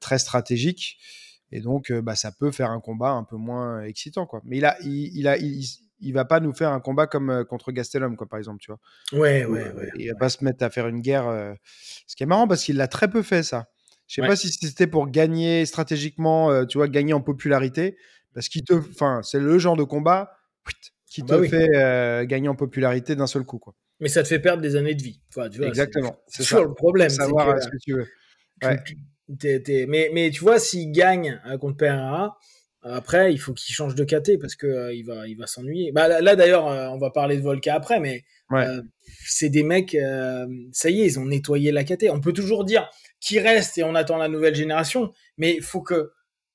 [0.00, 0.98] très stratégique.
[1.50, 4.28] Et donc, bah, ça peut faire un combat un peu moins excitant.
[4.44, 5.64] Mais il a, il, a, il,
[6.12, 8.80] va pas nous faire un combat comme contre Gastelum, quoi, par exemple, tu vois.
[9.18, 9.90] Ouais, ouais, ouais.
[9.96, 11.56] Il va pas se mettre à faire une guerre.
[12.06, 13.66] Ce qui est marrant parce qu'il l'a très peu fait, ça.
[14.06, 17.96] Je sais pas si c'était pour gagner stratégiquement, tu vois, gagner en popularité,
[18.34, 20.32] parce qu'il te, enfin, c'est le genre de combat
[21.06, 23.74] qui ah te bah fait gagner en popularité d'un seul coup, quoi.
[24.00, 25.20] Mais ça te fait perdre des années de vie.
[25.30, 26.16] tu vois, Exactement.
[26.28, 27.10] C'est toujours le problème.
[27.10, 28.06] Savoir ce que tu veux.
[28.62, 28.78] Ouais.
[29.86, 32.38] Mais, mais tu vois, s'il gagne euh, contre Pereira,
[32.94, 35.92] après, il faut qu'il change de KT parce que euh, il va, il va s'ennuyer.
[35.92, 38.24] Bah, là, d'ailleurs, euh, on va parler de Volca après, mais
[39.24, 39.96] c'est des mecs,
[40.72, 42.06] ça y est, ils ont nettoyé la KT.
[42.10, 42.88] On peut toujours dire
[43.20, 46.12] qui reste et on attend la nouvelle génération, mais il faut que,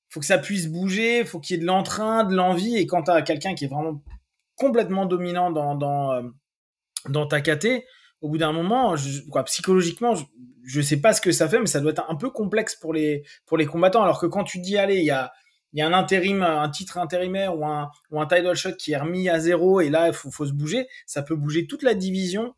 [0.08, 2.76] faut que ça puisse bouger, il faut qu'il y ait de l'entrain, de l'envie.
[2.76, 4.02] Et quand tu as quelqu'un qui est vraiment
[4.56, 6.22] complètement dominant dans, dans,
[7.08, 7.84] dans ta KT,
[8.20, 8.94] au bout d'un moment,
[9.30, 12.14] quoi, psychologiquement, je, ne sais pas ce que ça fait, mais ça doit être un
[12.14, 14.02] peu complexe pour les, pour les combattants.
[14.02, 15.30] Alors que quand tu dis, allez, il y a,
[15.78, 18.96] y a un intérim, un titre intérimaire ou un, ou un title shot qui est
[18.96, 21.94] remis à zéro et là, il faut, faut se bouger, ça peut bouger toute la
[21.94, 22.54] division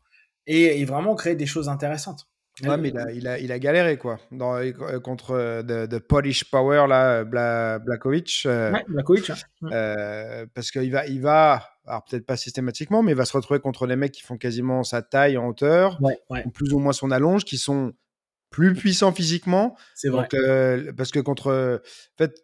[0.47, 2.27] et, vraiment créer des choses intéressantes.
[2.63, 4.17] Ouais, mais il a, il a, il a galéré, quoi.
[4.31, 8.43] Dans, euh, contre de, de, Polish Power, là, Bla, Blakovic.
[8.47, 9.29] Euh, ouais, Blakovic.
[9.29, 9.35] Hein.
[9.71, 13.59] Euh, parce qu'il va, il va, alors peut-être pas systématiquement, mais il va se retrouver
[13.59, 15.99] contre des mecs qui font quasiment sa taille en hauteur,
[16.53, 17.93] plus ou moins son allonge, qui sont
[18.49, 19.77] plus puissants physiquement.
[19.93, 20.27] C'est vrai.
[20.33, 22.43] Euh, parce que contre, en fait,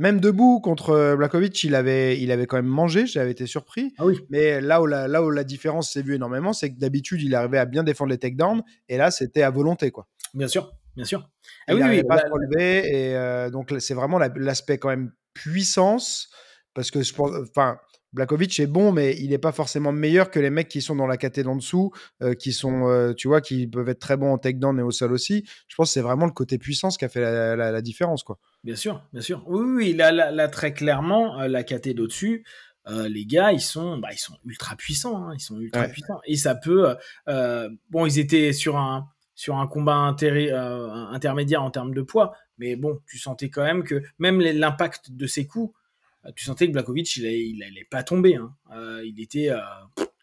[0.00, 3.06] même debout contre Blakovic, il avait, il avait quand même mangé.
[3.06, 3.94] J'avais été surpris.
[3.98, 4.18] Ah oui.
[4.30, 7.34] Mais là où la, là où la différence s'est vue énormément, c'est que d'habitude, il
[7.34, 10.08] arrivait à bien défendre les takedowns, et là, c'était à volonté, quoi.
[10.32, 11.28] Bien sûr, bien sûr.
[11.68, 15.12] Ah il oui, pas à se relever, et euh, donc c'est vraiment l'aspect quand même
[15.34, 16.30] puissance,
[16.72, 17.78] parce que je pense, enfin
[18.12, 21.06] Blakovic est bon, mais il n'est pas forcément meilleur que les mecs qui sont dans
[21.06, 21.92] la caté d'en dessous,
[22.22, 24.90] euh, qui sont, euh, tu vois, qui peuvent être très bons en takedown et au
[24.90, 25.44] sol aussi.
[25.68, 28.38] Je pense que c'est vraiment le côté puissance qui a fait la, différence, quoi.
[28.64, 29.42] Bien sûr, bien sûr.
[29.46, 32.44] Oui, oui, là, là, très clairement, euh, la caté d'au-dessus,
[32.86, 35.28] les gars, ils sont, bah, ils sont ultra puissants.
[35.28, 35.34] Hein.
[35.36, 36.20] ils sont ultra puissants.
[36.24, 36.96] Et ça peut.
[37.90, 42.98] bon, ils étaient sur un, sur un combat intermédiaire en termes de poids, mais bon,
[43.06, 45.72] tu sentais quand même que même l'impact de ces coups
[46.36, 48.36] tu sentais que Blakovic, il n'allait pas tomber.
[48.36, 48.54] Hein.
[48.74, 49.58] Euh, il était, euh,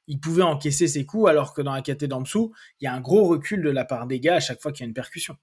[0.08, 2.94] il pouvait encaisser ses coups, alors que dans la KT d'en dessous, il y a
[2.94, 4.94] un gros recul de la part des gars à chaque fois qu'il y a une
[4.94, 5.36] percussion.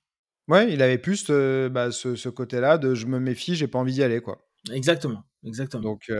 [0.48, 4.02] Ouais, il avait plus bah, ce, côté-là de je me méfie, j'ai pas envie d'y
[4.02, 4.46] aller, quoi.
[4.72, 5.82] Exactement, exactement.
[5.82, 6.10] Donc,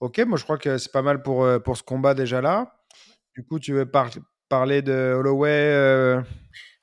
[0.00, 2.76] ok, moi je crois que c'est pas mal pour, pour ce combat déjà là.
[3.34, 3.90] Du coup, tu veux
[4.48, 6.22] parler de Holloway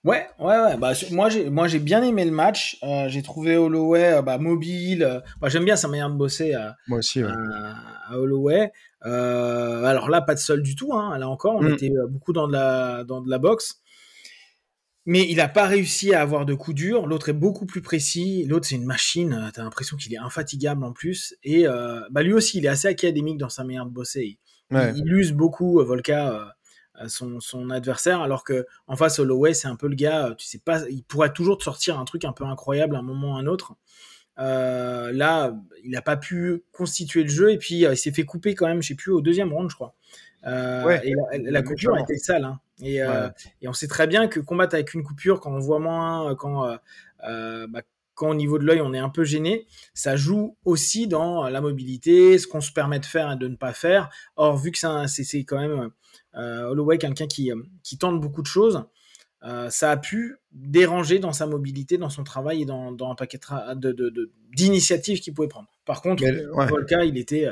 [0.03, 0.77] Ouais, ouais, ouais.
[0.77, 2.77] Bah, moi, j'ai, moi, j'ai bien aimé le match.
[2.83, 5.03] Euh, j'ai trouvé Holloway euh, bah, mobile.
[5.03, 8.71] Euh, bah, j'aime bien sa manière de bosser à, moi aussi, à, Holloway.
[9.01, 10.93] alors là, pas de sol du tout.
[10.93, 11.17] Hein.
[11.17, 11.73] Là encore, on mm.
[11.73, 13.79] était beaucoup dans de la, dans de la boxe.
[15.05, 17.07] Mais il n'a pas réussi à avoir de coups durs.
[17.07, 18.45] L'autre est beaucoup plus précis.
[18.45, 19.51] L'autre, c'est une machine.
[19.53, 21.35] T'as l'impression qu'il est infatigable en plus.
[21.43, 21.65] Et
[22.11, 24.37] bah, lui aussi, il est assez académique dans sa manière de bosser.
[24.71, 26.55] Il, il use beaucoup, Volka
[27.07, 30.45] son, son, adversaire, alors que en face Holloway c'est un peu le gars, euh, tu
[30.45, 33.33] sais pas, il pourrait toujours te sortir un truc un peu incroyable à un moment
[33.33, 33.75] ou à un autre.
[34.39, 38.23] Euh, là, il n'a pas pu constituer le jeu et puis euh, il s'est fait
[38.23, 39.95] couper quand même, je sais plus, au deuxième round, je crois.
[40.45, 41.13] et
[41.51, 42.45] la, coupure était sale.
[42.45, 42.59] Hein.
[42.81, 42.97] Et,
[43.61, 46.77] et, on sait très bien que combattre avec une coupure, quand on voit moins, quand,
[47.21, 47.81] bah,
[48.15, 51.61] quand au niveau de l'œil on est un peu gêné, ça joue aussi dans la
[51.61, 54.09] mobilité, ce qu'on se permet de faire et de ne pas faire.
[54.35, 55.89] Or, vu que c'est quand même euh,
[56.33, 58.83] Holloway, quelqu'un qui, euh, qui tente beaucoup de choses,
[59.43, 63.39] euh, ça a pu déranger dans sa mobilité, dans son travail et dans, un paquet
[64.55, 65.69] d'initiatives de, qu'il pouvait prendre.
[65.85, 66.23] Par contre,
[66.69, 67.49] Volka, il était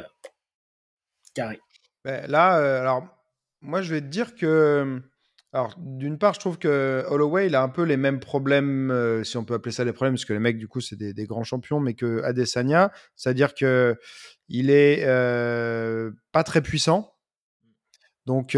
[1.34, 1.60] carré.
[2.06, 3.08] là, alors,
[3.62, 5.02] moi, je vais te dire que.
[5.54, 9.36] Alors, d'une part, je trouve que Holloway, il a un peu les mêmes problèmes, si
[9.36, 11.44] on peut appeler ça des problèmes, parce que les mecs, du coup, c'est des, grands
[11.44, 13.98] champions, mais que Adesanya, c'est-à-dire que
[14.48, 15.06] il est
[16.32, 17.11] pas très puissant.
[18.26, 18.56] Donc,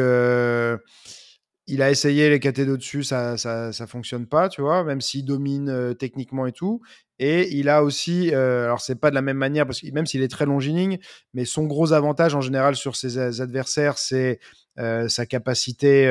[1.68, 5.96] il a essayé les KT dessus ça, ça, fonctionne pas, tu vois, même s'il domine
[5.98, 6.82] techniquement et tout.
[7.20, 10.06] Et il a aussi, euh, alors c'est pas de la même manière, parce que même
[10.06, 10.98] s'il est très longiligne,
[11.34, 14.40] mais son gros avantage en général sur ses adversaires, c'est
[14.76, 16.10] sa capacité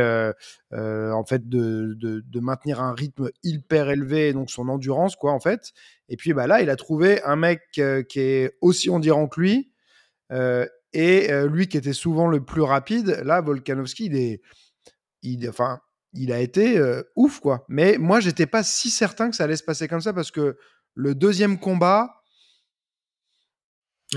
[0.72, 5.72] en fait de, de, maintenir un rythme hyper élevé, donc son endurance, quoi, en fait.
[6.08, 9.72] Et puis bah, là, il a trouvé un mec qui est aussi endirant que lui,
[10.92, 13.20] et lui qui était souvent le plus rapide.
[13.24, 14.40] Là, Volkanovski, il est.
[15.22, 15.78] Il, enfin,
[16.14, 16.82] il a été
[17.14, 17.64] ouf, quoi.
[17.68, 20.56] Mais moi, j'étais pas si certain que ça allait se passer comme ça parce que
[20.94, 22.10] le deuxième combat,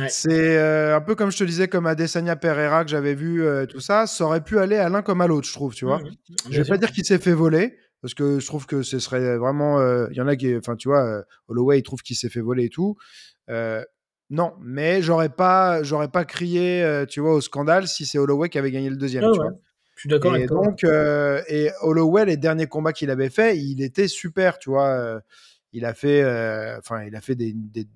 [0.09, 0.57] c'est
[0.91, 4.07] un peu comme je te disais, comme Adesanya Pereira que j'avais vu, tout ça.
[4.07, 6.01] Ça aurait pu aller à l'un comme à l'autre, je trouve, tu vois.
[6.49, 9.38] Je vais pas dire qu'il s'est fait voler parce que je trouve que ce serait
[9.38, 9.79] vraiment.
[10.09, 12.65] Il y en a qui, enfin, tu vois, Holloway, il trouve qu'il s'est fait voler
[12.65, 12.97] et tout.
[14.29, 18.57] Non, mais j'aurais pas, j'aurais pas crié, tu vois, au scandale si c'est Holloway qui
[18.57, 19.23] avait gagné le deuxième.
[19.31, 19.51] tu vois.
[19.95, 23.81] Je suis d'accord et donc, euh, et Holloway, les derniers combats qu'il avait fait, il
[23.81, 24.89] était super, tu vois.
[24.89, 25.19] Euh,
[25.71, 27.55] il a fait, euh, enfin, il a fait des,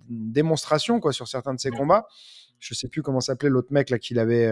[0.09, 2.07] démonstrations quoi sur certains de ses combats.
[2.59, 4.49] Je sais plus comment s'appelait l'autre mec là qu'il avait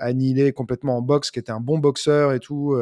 [0.00, 2.76] annihilé complètement en boxe, qui était un bon boxeur et tout.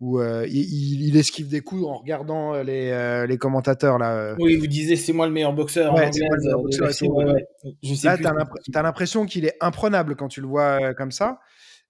[0.00, 4.34] Où il, esquive des coups en regardant les, les commentateurs là.
[4.38, 5.94] Oui, vous disiez c'est moi le meilleur boxeur.
[5.94, 6.88] Ouais, c'est moi le meilleur boxeur.
[8.04, 11.40] là, t'as l'impression qu'il est imprenable quand tu le vois comme ça.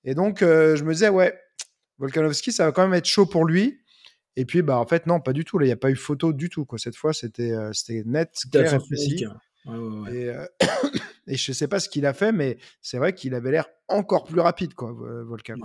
[0.07, 1.37] Et donc, euh, je me disais, ouais,
[1.99, 3.81] Volkanovski, ça va quand même être chaud pour lui.
[4.37, 5.61] Et puis, bah, en fait, non, pas du tout.
[5.61, 6.65] Il n'y a pas eu photo du tout.
[6.65, 6.79] Quoi.
[6.79, 7.73] Cette fois, c'était euh,
[8.05, 9.25] net, clair et précis.
[9.67, 10.47] Et, euh,
[11.27, 13.67] et, je ne sais pas ce qu'il a fait, mais c'est vrai qu'il avait l'air
[13.89, 15.57] encore plus rapide, quoi, Volkan.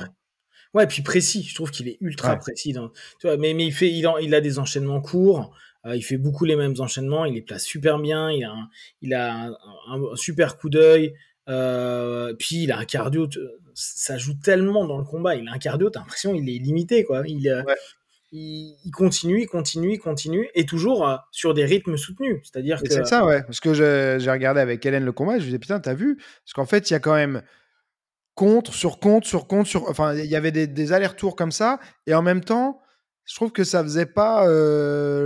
[0.74, 0.88] Ouais.
[0.88, 1.44] puis précis.
[1.44, 2.74] Je trouve qu'il est ultra précis.
[3.20, 5.56] Tu vois, mais, mais il, fait, il, il, a des enchaînements courts.
[5.86, 7.26] il fait beaucoup les mêmes enchaînements.
[7.26, 8.32] Il les place super bien.
[8.32, 8.70] Il a un,
[9.02, 9.50] il a
[9.90, 11.14] un super coup d'œil.
[11.50, 13.28] Euh, puis il a un cardio,
[13.74, 15.36] ça joue tellement dans le combat.
[15.36, 17.24] Il a un cardio, t'as l'impression il est limité quoi.
[17.26, 17.64] Il, euh,
[18.32, 22.40] il, continue, il continue, il continue, et toujours euh, sur des rythmes soutenus.
[22.44, 23.44] C'est-à-dire que c'est ça ouais.
[23.44, 26.18] Parce que j'ai regardé avec Hélène le combat, je me disais putain t'as vu?
[26.18, 27.42] Parce qu'en fait il y a quand même
[28.36, 29.90] contre sur contre sur contre sur.
[29.90, 32.82] Enfin il y avait des, des allers-retours comme ça, et en même temps
[33.26, 34.46] je trouve que ça faisait pas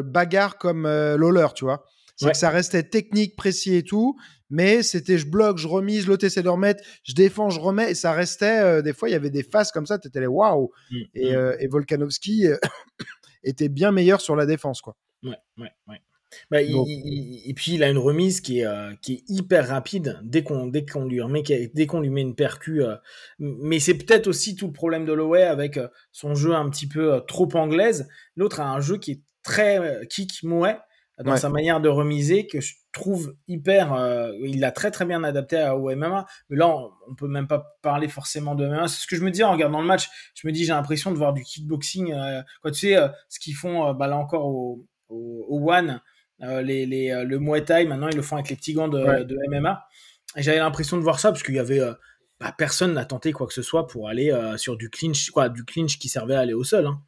[0.03, 1.85] bagarre comme Lawler, tu vois.
[2.17, 4.15] C'est que ça restait technique, précis et tout
[4.49, 7.95] mais c'était je bloque, je remise, l'autre essaie de remettre, je défends, je remets, et
[7.95, 10.29] ça restait, euh, des fois, il y avait des phases comme ça, tu étais là,
[10.29, 11.35] waouh mmh, et, mmh.
[11.35, 12.57] euh, et, Volkanovski euh,
[13.43, 14.95] était bien meilleur sur la défense, quoi.
[15.23, 16.01] Ouais, ouais, ouais.
[16.51, 18.67] Bah, et puis il a une remise qui est,
[19.01, 21.43] qui est hyper rapide dès qu'on dès qu'on lui remet
[21.73, 22.83] dès qu'on lui met une percu.
[23.39, 25.79] mais c'est peut-être aussi tout le problème de Lowe avec
[26.11, 28.07] son jeu un petit peu trop anglaise.
[28.35, 30.77] L'autre a un jeu qui est très kick mouet
[31.23, 33.93] dans sa manière de remiser que je trouve hyper.
[33.93, 36.25] Euh, il l'a très très bien adapté au MMA.
[36.49, 36.67] Mais là,
[37.07, 38.87] on, peut même pas parler forcément de MMA.
[38.87, 40.09] C'est ce que je me dis en regardant le match.
[40.33, 42.13] Je me dis, j'ai l'impression de voir du kickboxing.
[42.13, 46.01] Euh, quand tu sais euh, ce qu'ils font, bah, là encore au, au, One,
[46.39, 49.37] les, les, le Muay Thai, maintenant ils le font avec les petits gants de, de
[49.49, 49.87] MMA.
[50.37, 51.81] Et j'avais l'impression de voir ça parce qu'il y avait.
[52.39, 55.63] Bah, personne n'a tenté quoi que ce soit pour aller sur du clinch, quoi, du
[55.63, 56.85] clinch qui servait à aller au sol.
[56.85, 57.01] Hein.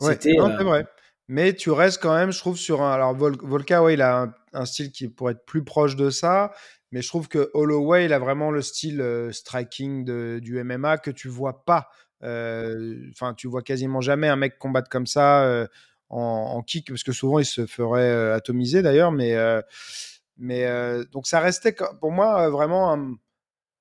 [0.00, 0.36] C'était.
[0.36, 0.86] c'est vrai.
[1.28, 2.92] Mais tu restes quand même, je trouve, sur un.
[2.92, 6.52] Alors, Volka, ouais, il a un, style qui pourrait être plus proche de ça.
[6.90, 10.96] Mais je trouve que Holloway, il a vraiment le style euh, striking de, du MMA
[10.96, 11.90] que tu vois pas.
[12.24, 15.66] Euh, enfin, tu vois quasiment jamais un mec combattre comme ça euh,
[16.10, 16.18] en,
[16.56, 19.12] en, kick, parce que souvent il se ferait atomiser d'ailleurs.
[19.12, 19.36] Mais,
[20.36, 20.66] mais
[21.12, 23.14] donc ça restait pour moi vraiment un,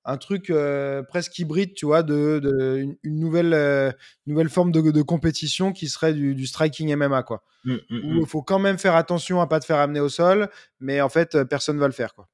[0.08, 3.92] un truc euh, presque hybride, tu vois, de, une, nouvelle, euh,
[4.26, 7.44] nouvelle forme de, compétition qui serait du, striking MMA, quoi.
[7.66, 8.20] Mmh, mmh, Où mmh.
[8.22, 11.10] il faut quand même faire attention à pas te faire amener au sol, mais en
[11.10, 12.30] fait, euh, personne va le faire, quoi.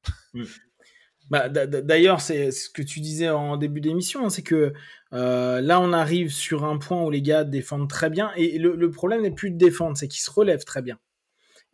[1.34, 4.72] Bah, D'ailleurs, c'est ce que tu disais en début d'émission, hein, c'est que
[5.12, 9.24] là, on arrive sur un point où les gars défendent très bien, et le, problème
[9.24, 11.00] n'est plus de défendre, c'est qu'ils se relèvent très bien.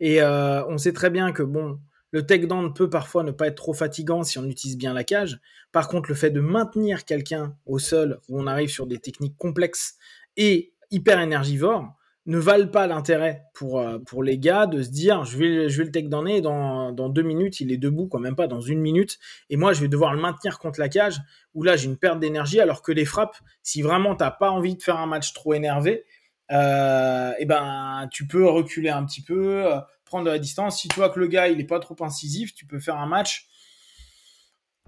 [0.00, 1.78] Et on sait très bien que, bon,
[2.10, 5.38] le takedown peut parfois ne pas être trop fatigant si on utilise bien la cage.
[5.72, 9.36] Par contre, le fait de maintenir quelqu'un au sol où on arrive sur des techniques
[9.36, 9.96] complexes
[10.38, 11.94] et hyper énergivores
[12.26, 15.78] ne valent pas l'intérêt pour, euh, pour les gars de se dire je vais, je
[15.78, 18.80] vais le takedowner et dans, deux minutes il est debout, quoi, même pas dans une
[18.80, 19.18] minute.
[19.48, 21.20] Et moi je vais devoir le maintenir contre la cage
[21.54, 24.76] où là j'ai une perte d'énergie alors que les frappes, si vraiment t'as pas envie
[24.76, 26.04] de faire un match trop énervé,
[26.52, 30.80] euh, et ben tu peux reculer un petit peu, euh, prendre de la distance.
[30.80, 33.06] Si tu vois que le gars, il est pas trop incisif, tu peux faire un
[33.06, 33.46] match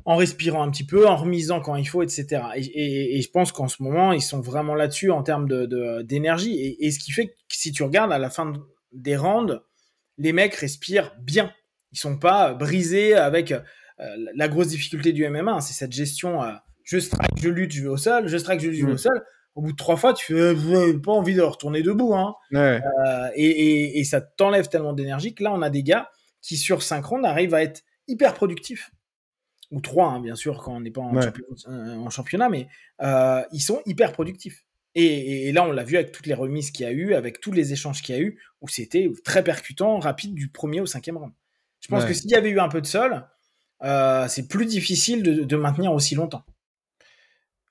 [0.04, 2.42] en respirant un petit peu, en remisant quand il faut, etc.
[2.56, 5.46] Et, je pense qu'en ce moment, ils sont vraiment là-dessus en termes
[6.04, 6.56] d'énergie.
[6.56, 8.52] De, et, ce qui fait que si tu regardes à la fin
[8.92, 9.60] des rounds,
[10.18, 11.52] les mecs respirent bien.
[11.92, 13.60] Ils sont pas brisés avec euh,
[14.34, 15.60] la grosse difficulté du MMA.
[15.60, 16.52] C'est cette gestion, euh,
[16.84, 18.98] je strike, je lutte, je vais au sol, je strike, je lutte, je vais au
[18.98, 19.24] sol.
[19.54, 22.34] au bout de trois fois, tu fais, j'ai pas envie de retourner debout, hein.
[22.50, 22.80] Ouais.
[23.06, 26.10] Euh, et ça t'enlève tellement d'énergie que là, on a des gars
[26.40, 28.90] qui, sur 5 rounds, arrivent à être hyper productifs.
[29.72, 31.22] Ou 3, hein, bien sûr, quand on n'est pas en, Ouais.
[31.24, 32.68] championnat, en championnat, mais
[33.02, 34.64] euh, ils sont hyper productifs.
[34.94, 37.14] Et, et- et là, on l'a vu avec toutes les remises qu'il y a eu,
[37.14, 40.80] avec tous les échanges qu'il y a eu, où c'était très percutant, rapide du premier
[40.80, 41.32] au cinquième round.
[41.80, 42.08] Je pense Ouais.
[42.10, 43.26] que s'il y avait eu un peu de sol,
[43.82, 46.44] euh, c'est plus difficile de, de maintenir aussi longtemps.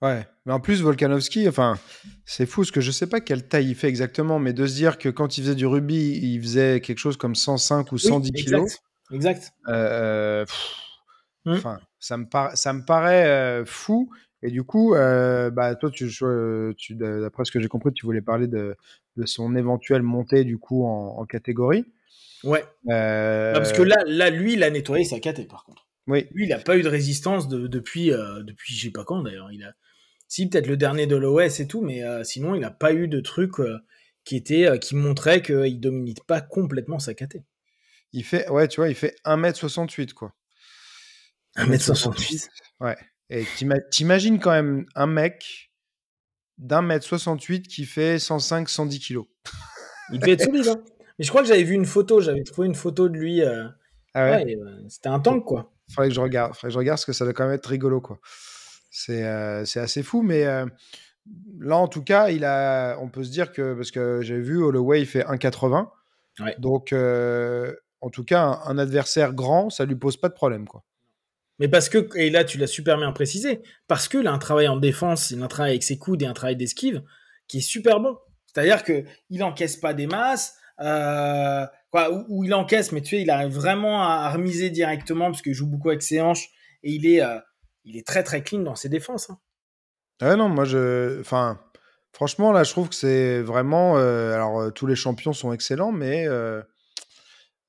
[0.02, 1.78] Ouais, mais en plus Volkanovski, enfin,
[2.26, 4.74] c'est fou parce que je sais pas quelle taille il fait exactement, mais de se
[4.74, 8.32] dire que quand il faisait du rugby, il faisait quelque chose comme 105 ou 110
[8.34, 8.82] Oui, kilos, exact.
[9.12, 9.54] Exact.
[9.68, 10.76] euh, pff,
[11.46, 11.54] Hmm.
[11.54, 14.10] enfin, ça me par- ça me paraît fou.
[14.44, 16.10] Et du coup, bah toi, tu,
[16.78, 18.76] tu d'après ce que j'ai compris, tu voulais parler de,
[19.16, 21.86] de son éventuelle montée du coup en, en catégorie.
[22.44, 22.64] Ouais.
[22.90, 25.88] Euh, parce que là, là, lui, il a nettoyé sa caté, par contre.
[26.08, 29.04] oui, Lui, il n'a pas eu de résistance de- depuis, euh, depuis je sais pas
[29.04, 29.52] quand d'ailleurs.
[29.52, 29.74] Il a,
[30.28, 33.08] si peut-être le dernier de l'OS et tout, mais euh, sinon, il n'a pas eu
[33.08, 33.52] de truc
[34.24, 37.44] qui était, qui montrait qu'il domine pas complètement sa KT.
[38.14, 40.34] il fait, ouais, tu vois, il fait 1m68 quoi.
[41.58, 42.48] 1m68.
[42.80, 42.98] Ouais.
[43.30, 45.72] Et t'ima- t'imagines quand même un mec
[46.58, 49.26] d'un mètre 68 qui fait 105, 110 kilos.
[50.12, 50.68] Il devait être solide.
[50.68, 50.82] Hein.
[51.18, 53.42] Mais je crois que j'avais vu une photo, j'avais trouvé une photo de lui.
[53.42, 53.68] euh,
[54.14, 54.44] Ah ouais?
[54.46, 55.72] ouais, euh, C'était un tank, quoi.
[55.94, 56.54] Faudrait que je regarde.
[56.54, 58.20] Faudrait que je regarde parce que ça doit quand même être rigolo, quoi.
[58.90, 60.44] C'est euh, assez fou, mais
[61.60, 64.62] là, en tout cas, il a, on peut se dire que parce que j'ai vu
[64.62, 65.90] Holloway, il fait 1,80.
[66.40, 66.56] Ouais.
[66.60, 70.84] Donc, en tout cas, un, un adversaire grand, ça lui pose pas de problème, quoi.
[71.62, 74.68] Mais parce que, et là tu l'as super bien précisé, parce qu'il a un travail
[74.68, 77.04] en défense, il a un travail avec ses coudes et un travail d'esquive
[77.48, 78.18] qui est super bon.
[78.48, 83.54] C'est-à-dire que il encaisse pas des masses, euh, il encaisse, mais tu sais, il arrive
[83.54, 86.50] vraiment à, remiser directement parce qu'il joue beaucoup avec ses hanches
[86.82, 87.38] et il est, euh,
[87.86, 89.30] il est très très clean dans ses défenses.
[89.30, 89.38] hein.
[90.20, 91.60] Ouais, non, moi, je, enfin,
[92.12, 95.92] franchement, là, je trouve que c'est vraiment, euh, alors, euh, tous les champions sont excellents,
[95.92, 96.28] mais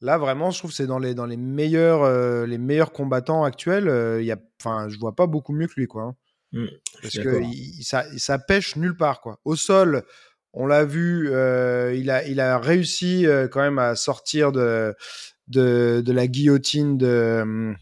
[0.03, 3.45] là, vraiment, je trouve que c'est dans les, dans les meilleurs, euh, les meilleurs combattants
[3.45, 3.89] actuels.
[3.89, 6.03] euh, Il y a, enfin, je vois pas beaucoup mieux que lui, quoi.
[6.03, 6.17] hein.
[6.53, 6.67] Mm,
[7.01, 9.39] Parce que il- ça, ça pêche nulle part, quoi.
[9.45, 10.03] Au sol,
[10.53, 14.95] on l'a vu, euh, il a, il a réussi euh, quand même à sortir de,
[15.49, 17.73] de, de la guillotine de,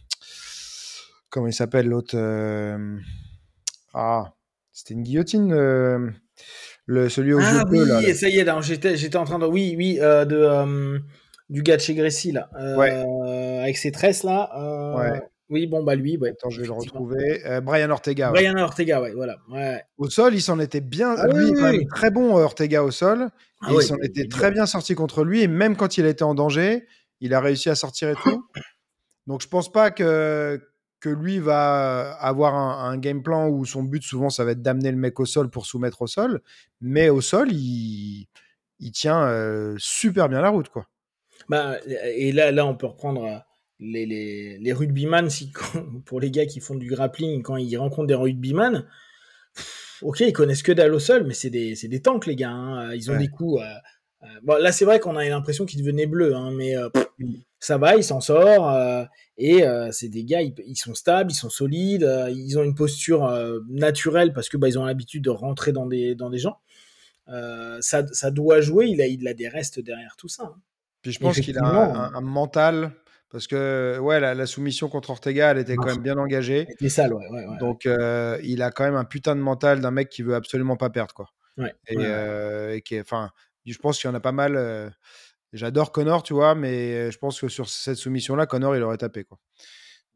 [1.31, 2.17] comment il s'appelle l'autre
[3.93, 4.33] Ah,
[4.73, 5.53] c'était une guillotine,
[6.87, 8.09] le, celui au Ah jeu oui, bleu, là, là.
[8.09, 11.01] et ça y est, j'étais, j'étais en train de, oui, oui, de
[11.51, 13.61] du gars de chez Gracie là, euh, Ouais.
[13.63, 14.49] avec ses tresses là.
[14.57, 15.23] euh, Ouais.
[15.53, 16.31] Oui, bon bah lui, ouais.
[16.31, 17.45] Attends, je vais le retrouver.
[17.45, 18.31] Euh, Brian Ortega.
[18.31, 18.41] ouais.
[18.41, 19.37] Brian Ortega, ouais, voilà.
[19.51, 19.83] Ouais.
[19.99, 21.17] Au sol, il s'en était bien.
[21.19, 21.87] Ah lui, oui, est quand oui, même oui.
[21.89, 23.29] très bon, Ortega, au sol.
[23.61, 25.43] Ah et il s'en était très bien sorti contre lui.
[25.43, 26.87] Et même quand il était en danger,
[27.21, 28.47] il a réussi à sortir et tout.
[29.27, 30.61] Donc, je pense pas que,
[31.01, 34.63] que lui va avoir un, un game plan où son but, souvent, ça va être
[34.63, 36.43] d'amener le mec au sol pour soumettre au sol.
[36.81, 38.29] Mais au sol, il,
[38.79, 40.87] il tient euh, super bien la route, quoi.
[41.51, 41.79] Bah,
[42.15, 43.37] et là, là, on peut reprendre euh,
[43.81, 45.51] les, les, les rugbyman, si,
[46.07, 48.87] pour les gars qui font du grappling, quand ils rencontrent des rugbyman,
[50.03, 52.51] ok, ils connaissent que dalle au sol, mais c'est des, des tanks, les gars.
[52.51, 52.95] hein.
[52.95, 53.19] Ils ont Ouais.
[53.21, 53.61] des coups.
[53.63, 53.67] euh,
[54.23, 57.09] euh, bon, là, c'est vrai qu'on a l'impression qu'ils devenaient bleus, hein, mais euh, pff,
[57.59, 58.47] ça va, ils s'en sortent.
[58.77, 59.05] euh,
[59.37, 63.27] et c'est des gars, ils, ils sont stables, ils sont solides, ils ont une posture
[63.69, 66.59] naturelle parce que bah, ils ont l'habitude de rentrer dans des, dans des gens.
[67.27, 70.45] Ça, ça doit jouer, il a, il a des restes derrière tout ça.
[70.45, 70.61] hein.
[71.03, 71.65] Puis je pense qu'il a
[72.15, 72.93] un, mental.
[73.31, 75.93] Parce que ouais, la, la soumission contre Ortega, elle était quand Ah.
[75.93, 76.67] même bien engagée.
[76.71, 77.59] C'était sale, ouais, ouais, ouais.
[77.59, 80.77] Donc, euh, il a quand même un putain de mental d'un mec qui veut absolument
[80.77, 81.29] pas perdre, quoi.
[81.57, 83.31] Ouais, Et, euh, et qui est, enfin,
[83.65, 84.57] je pense qu'il y en a pas mal.
[84.57, 84.91] euh,
[85.53, 89.23] J'adore Connor, tu vois, mais je pense que sur cette soumission-là, Connor, il aurait tapé,
[89.23, 89.39] quoi.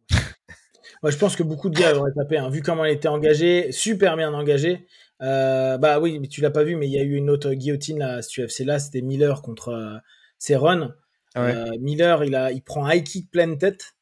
[1.03, 3.71] Moi, je pense que beaucoup de gars auraient tapé, hein, vu comment elle était engagée,
[3.73, 4.87] super bien engagée.
[5.21, 7.99] Bah oui, mais tu l'as pas vu, mais il y a eu une autre guillotine
[8.01, 10.01] là, ce UFC là, c'était Miller contre
[10.35, 10.95] euh, Cerrone.
[11.35, 11.55] Ah ouais.
[11.55, 13.95] Euh, Miller, il, a, il prend high kick pleine tête.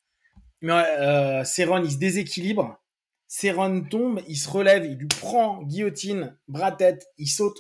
[0.60, 2.78] Mais euh, Cerrone, il se déséquilibre.
[3.26, 7.56] Cerrone tombe, il se relève, il lui prend guillotine, bras-tête, il saute.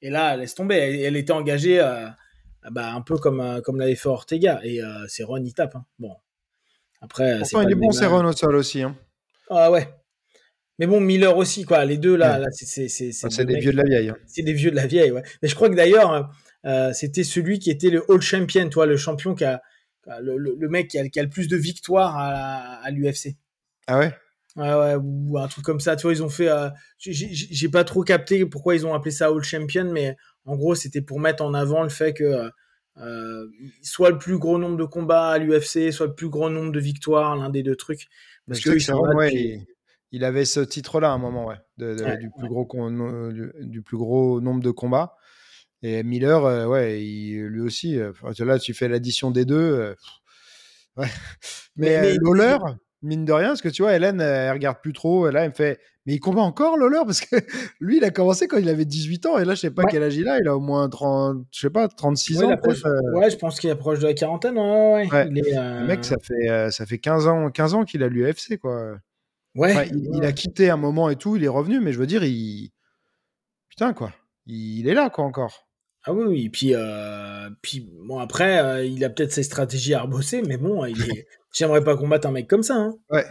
[0.00, 0.74] Et là, laisse tomber.
[0.76, 2.08] Elle, elle était engagée euh,
[2.70, 4.60] bah, un peu comme, comme l'avait fait Ortega.
[4.64, 5.76] Et Cerrone, il tape.
[5.76, 5.86] hein.
[5.98, 6.16] Bon.
[7.00, 8.82] Après, c'est Pourtant, pas il est bon, même- Cerrone au sol aussi.
[8.82, 8.96] Hein.
[9.50, 9.88] Ah ouais.
[10.78, 11.84] Mais bon, Miller aussi, quoi.
[11.84, 12.38] Les deux, là, Ouais.
[12.40, 14.08] là c'est c'est- c'est- c'est C'est deux des mecs- vieux de la vieille.
[14.08, 14.16] hein.
[14.26, 15.22] c'est des vieux de la vieille, ouais.
[15.42, 16.32] Mais je crois que d'ailleurs,
[16.64, 19.62] euh, c'était celui qui était le All Champion, toi, le champion qui a,
[20.20, 23.36] le, le- le mec qui a, qui a le plus de victoires à, à l'UFC.
[23.86, 24.12] Ah ouais?
[24.56, 25.96] Ouais, ouais, ou un truc comme ça.
[25.96, 26.48] Tu vois, ils ont fait.
[26.48, 30.74] euh, j'ai- pas trop capté pourquoi ils ont appelé ça All Champion, mais en gros,
[30.74, 32.50] c'était pour mettre en avant le fait que
[32.98, 33.46] euh,
[33.82, 36.80] soit le plus gros nombre de combats à l'UFC, soit le plus grand nombre de
[36.80, 38.08] victoires, l'un des deux trucs.
[38.46, 39.66] Parce que ils sont ouais, depuis- il,
[40.18, 42.66] il avait ce titre-là à un moment, ouais, du, plus gros
[43.60, 45.16] du, plus gros nombre de combats.
[45.82, 47.98] Et Miller, ouais, lui aussi.
[48.38, 49.94] là, tu fais l'addition des deux.
[50.96, 51.08] ouais.
[51.76, 52.58] Mais, mais Lawler,
[53.02, 55.28] mine de rien, parce que tu vois, Hélène, elle regarde plus trop.
[55.30, 57.00] Là, elle me fait Mais il combat encore, Lawler?
[57.04, 57.36] Parce que
[57.80, 59.38] lui, il a commencé quand il avait 18 ans.
[59.38, 60.38] Et là, je sais pas quel âge il a.
[60.38, 62.50] Il a au moins 30, je sais pas, 36 ans.
[62.50, 63.18] Euh.
[63.18, 64.58] Ouais, je pense qu'il approche de la quarantaine.
[64.58, 68.58] Ouais, Le mec, ça fait, euh, ça fait 15 ans, 15 ans qu'il a l'UFC,
[68.58, 68.98] quoi.
[69.54, 69.90] Ouais.
[69.90, 71.36] il, a quitté un moment et tout.
[71.36, 72.70] Il est revenu, mais je veux dire, il.
[73.68, 74.12] Putain, quoi.
[74.46, 75.68] Il est là, quoi, encore.
[76.04, 76.48] Ah oui, oui.
[76.48, 81.00] Puis, euh, puis bon, après, il a peut-être ses stratégies à rebosser, mais bon, il
[81.02, 81.26] est.
[81.54, 82.76] J'aimerais pas combattre un mec comme ça.
[82.76, 82.94] Hein.
[83.10, 83.26] Ouais.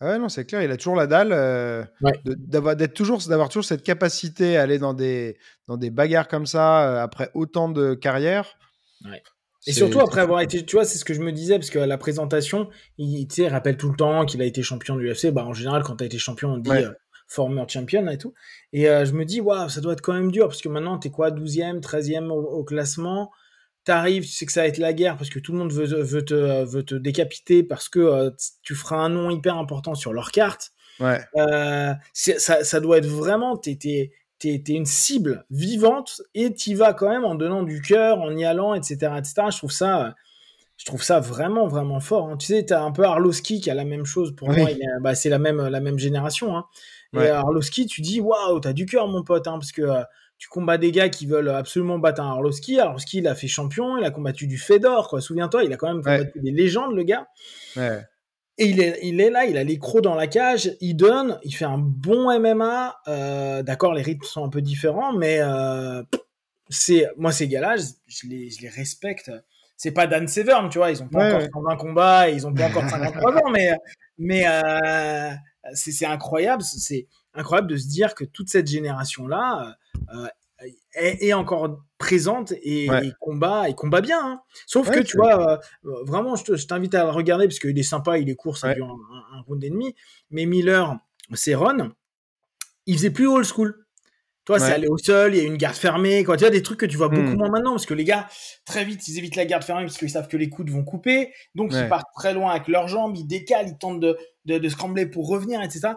[0.00, 1.84] Ah ouais, non, c'est clair, il a toujours la dalle euh,
[2.24, 5.36] d'avoir d'être toujours d'avoir toujours cette capacité à aller dans des
[5.68, 8.56] dans des bagarres comme ça euh, après autant de carrière.
[9.04, 9.22] Ouais.
[9.66, 11.86] Et surtout après avoir été, tu vois, c'est ce que je me disais parce qu'à
[11.86, 15.26] la présentation, il, rappelle tout le temps qu'il a été champion de l'UFC.
[15.32, 16.90] Bah en général, quand tu as été champion, on dit euh,
[17.30, 18.34] former champion et tout.
[18.72, 21.08] Et je me dis, waouh, ça doit être quand même dur parce que maintenant, tu
[21.08, 23.30] es quoi, 12e, 13e au classement?
[23.84, 25.86] T'arrives, tu sais que ça va être la guerre parce que tout le monde veut,
[25.86, 28.30] veut, te, veut te décapiter parce que euh,
[28.62, 30.72] tu feras un nom hyper important sur leur carte.
[30.98, 31.18] Ouais.
[31.36, 36.92] Euh, ça, ça, doit être vraiment, t'es, t'es, t'es, une cible vivante et t'y vas
[36.92, 39.34] quand même en donnant du cœur, en y allant, etc., etc.
[39.50, 40.14] Je trouve ça,
[40.76, 42.28] je trouve ça vraiment, vraiment fort.
[42.28, 42.36] Hein.
[42.36, 44.68] Tu sais, t'as un peu Arlovski qui a la même chose pour moi.
[45.00, 46.54] bah, c'est la même, la même génération.
[46.54, 46.66] Hein.
[47.14, 50.02] Et Arlovski, tu dis, waouh, t'as du cœur, mon pote, hein, parce que euh,
[50.38, 52.78] tu combats des gars qui veulent absolument battre un Arlovski.
[52.78, 55.20] Arlovski, il a fait champion, il a combattu du Fedor, quoi.
[55.20, 57.26] Souviens-toi, il a quand même combattu des légendes, le gars.
[58.58, 61.38] Et il est, il est là, il a les crocs dans la cage, il donne,
[61.44, 62.96] il fait un bon MMA.
[63.08, 66.02] Euh, d'accord, les rythmes sont un peu différents, mais euh,
[66.68, 69.32] c'est moi ces gars-là, je, les, je les respecte.
[69.78, 72.52] C'est pas Dan Severn, tu vois, ils ont pas encore 120 combats, et ils ont
[72.52, 73.72] pas encore 53 ans, mais
[74.18, 75.30] mais euh,
[75.74, 79.76] c'est incroyable, c'est incroyable de se dire que toute cette génération-là
[80.14, 80.26] euh,
[80.94, 82.88] est, encore présente et,
[83.20, 84.20] combat et combat bien.
[84.22, 84.40] Hein.
[84.66, 85.52] Sauf que tu vois,
[85.84, 88.74] euh, vraiment, je t'invite à le regarder parce qu'il est sympa, il est court, ça
[88.74, 89.94] dure un, un, round et demi.
[90.30, 90.98] Mais Miller,
[91.34, 91.92] c'est Ron,
[92.86, 93.86] il faisait plus old school.
[94.46, 96.36] Toi, c'est aller au sol, il y a une garde fermée, quoi.
[96.36, 97.36] Tu vois, des trucs que tu vois beaucoup hmm.
[97.36, 98.26] moins maintenant, parce que les gars,
[98.64, 101.32] très vite, ils évitent la garde fermée parce qu'ils savent que les coudes vont couper.
[101.54, 104.16] Donc, ils partent très loin avec leurs jambes, ils décalent, ils tentent de,
[104.46, 105.90] de, de scrambler pour revenir, etc.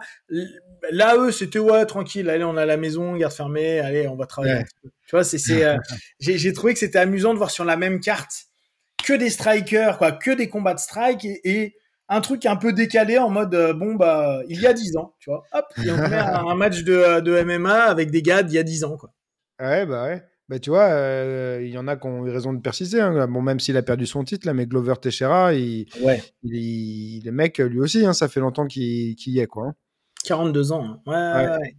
[0.90, 4.26] Là, eux, c'était ouais, tranquille, allez, on a la maison, garde fermée, allez, on va
[4.26, 4.64] travailler.
[4.82, 5.76] Tu vois, c'est, euh,
[6.20, 8.46] j'ai trouvé que c'était amusant de voir sur la même carte
[9.04, 11.76] que des strikers, quoi, que des combats de strike et,
[12.08, 15.14] un truc un peu décalé en mode euh, bon bah il y a 10 ans,
[15.18, 15.44] tu vois.
[15.52, 18.62] Hop, et on met un, match de, de, MMA avec des gars d'il y a
[18.62, 19.12] 10 ans, quoi.
[19.60, 20.22] Ouais, bah ouais.
[20.48, 23.00] Bah, tu vois, euh, il y en a qui ont eu raison de persister.
[23.00, 23.26] Hein.
[23.28, 26.22] Bon, même s'il a perdu son titre, là, mais Glover Teixeira, il, ouais.
[26.42, 29.68] il, le mec, lui aussi, hein, ça fait longtemps qu'il y est, quoi.
[29.68, 29.74] Hein.
[30.24, 30.84] 42 ans.
[30.84, 31.00] Hein.
[31.06, 31.76] Ouais, ouais.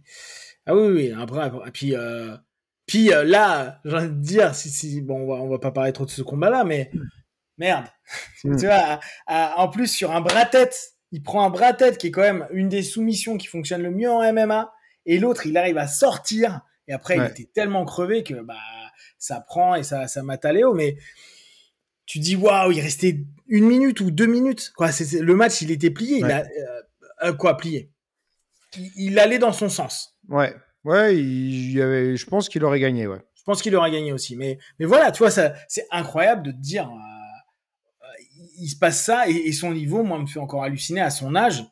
[0.66, 1.14] Ah oui, oui.
[1.16, 2.36] Après, puis, euh,
[2.86, 5.92] puis là, j'ai envie de dire, si, si, bon, on va, on va pas parler
[5.92, 6.90] trop de ce combat-là, mais
[7.58, 7.86] merde.
[8.44, 8.56] Hmm.
[8.56, 12.46] tu vois, en plus, sur un bras-tête, il prend un bras-tête qui est quand même
[12.50, 14.72] une des soumissions qui fonctionne le mieux en MMA,
[15.06, 18.54] et l'autre, il arrive à sortir, et après, il était tellement crevé que bah,
[19.18, 20.96] ça prend et ça, ça mate à Léo, mais
[22.06, 24.72] tu dis, waouh, il restait une minute ou deux minutes.
[24.76, 24.90] Quoi,
[25.20, 26.18] le match, il était plié.
[26.18, 26.44] Il a,
[27.24, 27.90] euh, quoi, plié?
[28.96, 30.16] Il, allait dans son sens.
[30.28, 30.54] Ouais,
[30.84, 33.20] ouais, il, y avait, je pense qu'il aurait gagné, ouais.
[33.34, 34.36] Je pense qu'il aurait gagné aussi.
[34.36, 37.15] Mais, mais voilà, tu vois, ça, c'est incroyable de te dire, euh,
[38.58, 41.64] il se passe ça et, son niveau, moi, me fait encore halluciner à son âge.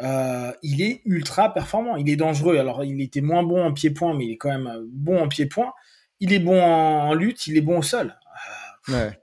[0.00, 1.96] Euh, il est ultra performant.
[1.96, 2.58] Il est dangereux.
[2.58, 5.72] Alors, il était moins bon en pied-point, mais il est quand même bon en pied-point.
[6.20, 8.14] Il est bon en, lutte, il est bon au sol.
[8.88, 9.18] ouais.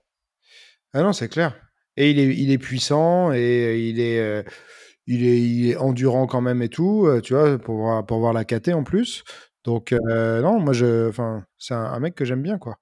[0.93, 1.55] Ah non, c'est clair.
[1.97, 4.45] Et il est, il est puissant et il est
[5.07, 8.45] il est, endurant quand même et tout, euh, tu vois, pour voir, pour voir la
[8.45, 9.23] KT en plus.
[9.63, 11.11] Donc, euh, non, moi, je,
[11.57, 12.77] c'est un, mec que j'aime bien, quoi.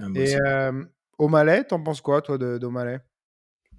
[0.00, 0.84] Ah, et euh,
[1.18, 3.00] O'Malley, t'en penses quoi, toi, d'O'Malley?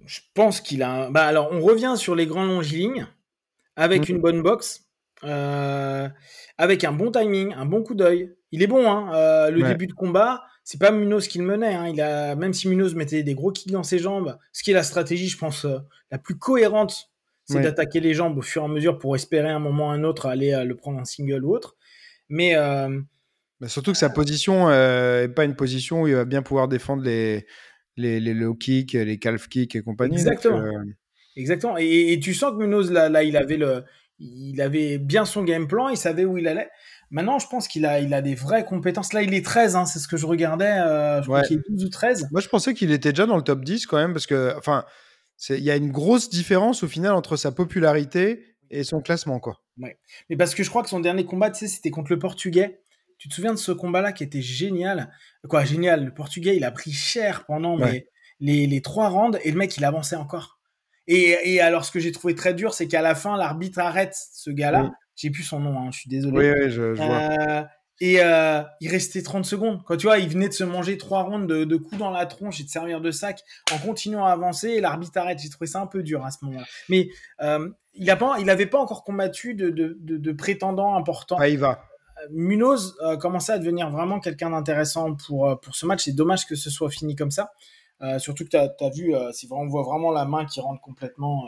[0.06, 1.10] Je pense qu'il a.
[1.10, 3.06] Bah, alors, on revient sur les grands longilignes
[3.76, 4.12] avec mmh.
[4.12, 4.86] une bonne boxe,
[5.22, 8.34] avec un bon timing, un bon coup d'œil.
[8.52, 9.50] Il est bon, hein.
[9.50, 11.74] le début de combat, c'est pas Munoz qui le menait.
[11.74, 11.88] Hein.
[11.88, 14.74] Il a, même si Munoz mettait des gros kicks dans ses jambes, ce qui est
[14.74, 15.66] la stratégie, je pense,
[16.10, 17.10] la plus cohérente
[17.44, 20.04] c'est d'attaquer les jambes au fur et à mesure pour espérer un moment ou un
[20.04, 21.76] autre aller euh, le prendre en single ou autre.
[22.28, 23.00] Mais, euh,
[23.66, 27.02] surtout que sa position n'est euh, pas une position où il va bien pouvoir défendre
[27.02, 27.46] les,
[27.96, 30.16] les, les low kicks, les calf kicks et compagnie.
[30.16, 30.62] Exactement.
[31.36, 31.76] Exactement.
[31.78, 33.84] Et, tu sens que Munoz, là, là, il, avait le,
[34.18, 36.68] il avait bien son game plan, il savait où il allait.
[37.10, 39.12] Maintenant, je pense qu'il a, il a des vraies compétences.
[39.12, 40.76] Là, il est 13, hein, c'est ce que je regardais.
[41.20, 42.28] je crois qu'il est 12 ou 13.
[42.30, 44.84] Moi, je pensais qu'il était déjà dans le top 10 quand même, parce que, enfin,
[45.48, 49.60] il y a une grosse différence au final entre sa popularité et son classement, quoi.
[49.78, 49.98] Ouais.
[50.30, 52.80] Mais parce que je crois que son dernier combat, tu sais, c'était contre le Portugais.
[53.24, 55.10] Tu te souviens de ce combat-là qui était génial?
[55.48, 56.04] Quoi, génial.
[56.04, 57.78] Le Portugais, il a pris cher pendant
[58.38, 60.60] les, les, trois rounds et le mec, il avançait encore.
[61.06, 64.14] Et, et alors, ce que j'ai trouvé très dur, c'est qu'à la fin, l'arbitre arrête
[64.14, 64.92] ce gars-là.
[65.16, 66.36] J'ai plus son nom, hein, je suis désolé.
[66.36, 67.06] Oui, oui, je, vois.
[67.06, 67.62] Euh,
[67.98, 69.82] et euh, il restait 30 secondes.
[69.86, 72.26] Quand tu vois, il venait de se manger trois rondes de, de coups dans la
[72.26, 74.68] tronche et de servir de sac en continuant à avancer.
[74.68, 75.38] Et l'arbitre arrête.
[75.38, 76.66] J'ai trouvé ça un peu dur à ce moment-là.
[76.90, 77.08] Mais
[77.40, 81.38] euh, il n'avait pas, il pas encore combattu de, de, de, prétendants importants.
[81.40, 81.86] Ah, il va.
[82.30, 86.04] Munoz euh, commençait à devenir vraiment quelqu'un d'intéressant pour, euh, pour ce match.
[86.04, 87.52] C'est dommage que ce soit fini comme ça.
[88.02, 91.44] Euh, surtout que tu as, vu, c'est on voit vraiment la main qui rentre complètement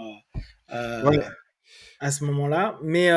[0.68, 2.78] à ce moment-là.
[2.82, 3.10] Mais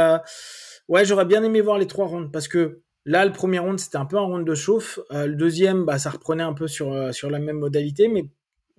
[0.88, 3.98] ouais, j'aurais bien aimé voir les trois rounds parce que là, le premier round, c'était
[3.98, 5.00] un peu un round de chauffe.
[5.12, 8.26] le deuxième, bah, ça reprenait un peu sur, sur la même modalité, mais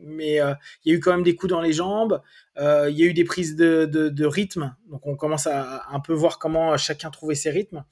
[0.03, 0.37] mais
[0.85, 2.21] il y a eu quand même des coups dans les jambes,
[2.59, 6.01] il y a eu des prises de, de, rythme, donc on commence à, à, un
[6.01, 7.85] peu voir comment chacun trouvait ses rythmes.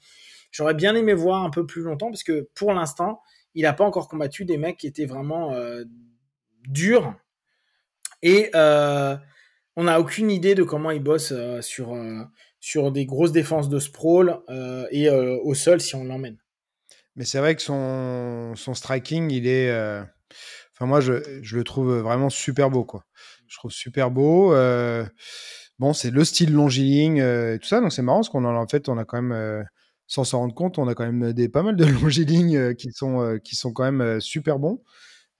[0.51, 3.21] J'aurais bien aimé voir un peu plus longtemps parce que pour l'instant,
[3.55, 5.83] il n'a pas encore combattu des mecs qui étaient vraiment euh,
[6.67, 7.13] durs.
[8.21, 9.15] Et euh,
[9.75, 11.95] on n'a aucune idée de comment il bosse euh, sur,
[12.59, 14.39] sur des grosses défenses de sprawl
[14.91, 16.37] et au sol si on l'emmène.
[17.15, 19.71] Mais c'est vrai que son, son striking, il est.
[20.73, 23.03] Enfin, moi, je, je, le trouve vraiment super beau, quoi.
[23.47, 24.53] Je trouve super beau.
[25.79, 28.67] bon, c'est le style longiligne et tout ça, donc c'est marrant parce qu'on en, en
[28.67, 29.65] fait, on a quand même
[30.09, 32.91] sans s'en rendre compte, on a quand même des, pas mal de longilignes euh, qui
[32.91, 34.81] sont, euh, qui sont quand même euh, super bons.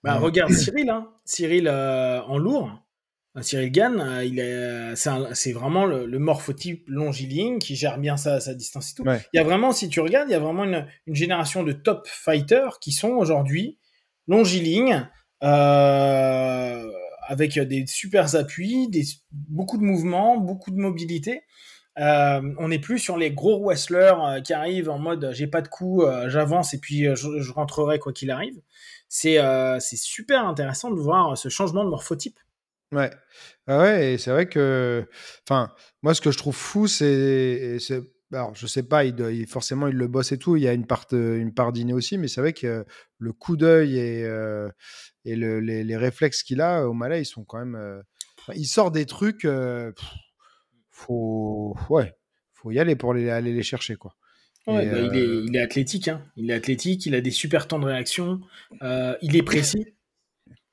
[0.02, 1.08] Bah, regarde Cyril, hein.
[1.26, 2.70] Cyril en lourd.
[3.42, 8.90] Cyril Gann, il est, c'est, vraiment le, morphotype longiligne qui gère bien sa, sa distance
[8.90, 9.04] et tout.
[9.06, 11.70] Il y a vraiment, si tu regardes, il y a vraiment une, une génération de
[11.70, 13.78] top fighters qui sont aujourd'hui
[14.26, 15.08] longilignes,
[15.40, 21.42] avec des super appuis, des, beaucoup de mouvements, beaucoup de mobilité.
[21.98, 25.60] Euh, on n'est plus sur les gros wrestlers euh, qui arrivent en mode j'ai pas
[25.60, 28.60] de coup, euh, j'avance et puis je, rentrerai quoi qu'il arrive.
[29.08, 29.40] C'est
[29.96, 32.38] super intéressant de voir ce changement de morphotype.
[32.92, 33.10] Ouais,
[33.68, 35.06] ah ouais, et c'est vrai que,
[36.02, 37.78] moi ce que je trouve fou, c'est,
[38.32, 40.86] alors je sais pas, il, forcément il le bosse et tout, il y a une
[40.86, 42.84] part, une part aussi, mais c'est vrai que
[43.18, 44.28] le coup d'œil et,
[45.24, 48.02] et les, réflexes qu'il a au Malais, ils sont quand même,
[48.54, 49.46] il sort des trucs
[51.00, 52.14] faut, ouais,
[52.52, 54.14] faut y aller pour aller, aller les chercher, quoi.
[54.66, 56.22] Bah, il, est, euh, il, est, athlétique, hein.
[56.36, 58.40] il est athlétique, il a des super temps de réaction,
[58.82, 59.86] euh, il est précis.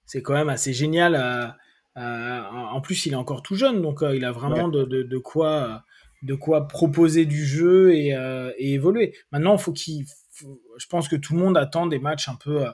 [0.05, 1.15] C'est quand même assez génial.
[1.15, 5.83] Euh, en plus, il est encore tout jeune, donc il a vraiment de, de, quoi,
[6.21, 8.09] de quoi proposer du jeu et,
[8.57, 9.15] et évoluer.
[9.31, 10.05] Maintenant, faut qu'il,
[10.39, 12.65] je pense que tout le monde attend des matchs un peu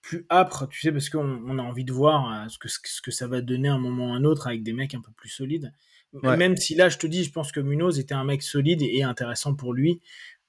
[0.00, 3.26] plus âpres, tu sais, parce qu'on a envie de voir ce que, ce que ça
[3.26, 5.72] va donner un moment ou un autre avec des mecs un peu plus solides.
[6.12, 9.02] Même si là, je te dis, je pense que Munoz était un mec solide et
[9.02, 10.00] intéressant pour lui,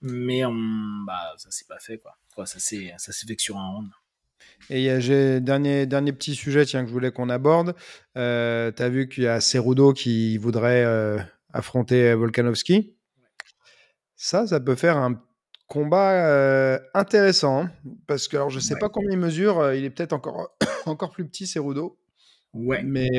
[0.02, 0.44] mais
[1.06, 1.98] bah, ça s'est pas fait.
[1.98, 2.46] Quoi.
[2.46, 2.94] ça s'est
[3.28, 3.90] fait que sur un round.
[4.70, 7.76] Et j'ai dernier, dernier petit sujet tiens, que je voulais qu'on aborde.
[8.18, 11.18] Euh, tu as vu qu'il y a Cerudo qui voudrait euh,
[11.54, 12.96] affronter Volkanovski.
[14.16, 15.22] Ça, ça peut faire un
[15.68, 17.64] combat euh, intéressant.
[17.64, 17.72] Hein,
[18.06, 19.74] parce que alors, je sais pas combien il mesure.
[19.74, 20.56] il est peut-être encore,
[20.86, 21.98] encore plus petit, Cerudo.
[22.54, 22.84] Ouais.
[22.84, 23.10] Mais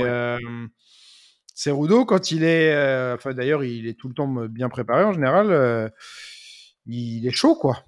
[1.61, 2.72] Cerudo, quand il est.
[2.72, 5.50] Euh, enfin, d'ailleurs, il est tout le temps bien préparé en général.
[5.50, 5.90] Euh,
[6.86, 7.84] il est chaud, quoi.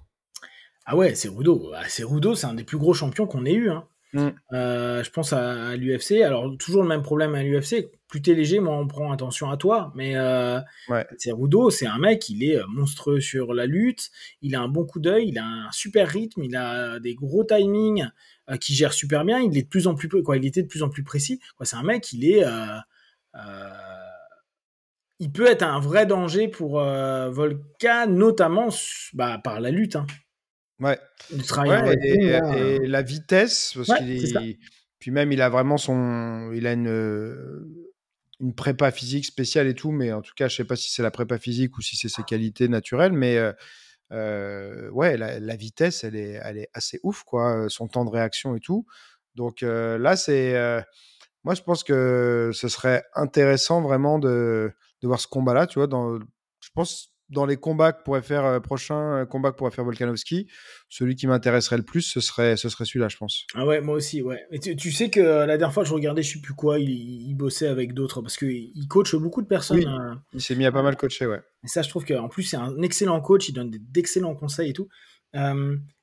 [0.85, 1.71] Ah ouais, Cerudo.
[1.75, 3.71] Ah, Cerudo, c'est un des plus gros champions qu'on ait eu.
[3.71, 3.87] Hein.
[4.13, 4.27] Mm.
[4.53, 6.21] Euh, je pense à, l'UFC.
[6.21, 7.89] Alors, toujours le même problème à l'UFC.
[8.07, 9.91] Plus t'es léger, moins on prend attention à toi.
[9.95, 11.07] Mais ouais.
[11.17, 14.11] Cerudo, c'est un mec, il est monstrueux sur la lutte.
[14.43, 17.43] Il a un bon coup d'œil, il a un super rythme, il a des gros
[17.43, 18.05] timings
[18.61, 19.39] qui gère super bien.
[19.39, 21.39] Il est de plus en plus, quoi, il était de plus en plus précis.
[21.63, 22.77] C'est un mec, il est euh,
[25.23, 28.67] il peut être un vrai danger pour euh, Volca, notamment
[29.13, 29.95] bah, par la lutte.
[29.95, 30.05] Hein.
[30.79, 30.99] Ouais.
[31.31, 34.57] et, la vitesse, parce qu'il
[34.99, 37.83] puis même il a vraiment son, il a une
[38.39, 41.03] une prépa physique spéciale et tout, mais en tout cas, je sais pas si c'est
[41.03, 43.37] la prépa physique ou si c'est ses qualités naturelles, mais
[44.11, 48.55] euh, ouais, la, vitesse, elle est, elle est assez ouf, quoi, son temps de réaction
[48.55, 48.85] et tout.
[49.35, 50.83] Donc là, c'est
[51.43, 54.71] moi, je pense que ce serait intéressant vraiment de,
[55.01, 55.87] de voir ce combat-là, tu vois.
[55.87, 59.71] Dans, je pense dans les combats que pourrait faire euh, prochain euh, combat que pourrait
[59.71, 60.47] faire Volkanovski,
[60.89, 63.45] celui qui m'intéresserait le plus, ce serait, ce serait celui-là, je pense.
[63.55, 64.45] Ah ouais, moi aussi, ouais.
[64.51, 66.89] Et tu, sais que euh, la dernière fois, je regardais, je sais plus quoi, il,
[66.89, 69.77] il bossait avec d'autres parce qu'il coach beaucoup de personnes.
[69.77, 69.85] Oui,
[70.33, 71.41] il s'est mis à pas mal coacher, ouais.
[71.63, 74.73] Et ça, je trouve qu'en plus, c'est un excellent coach, il donne d'excellents conseils et
[74.73, 74.87] tout.
[75.33, 75.41] il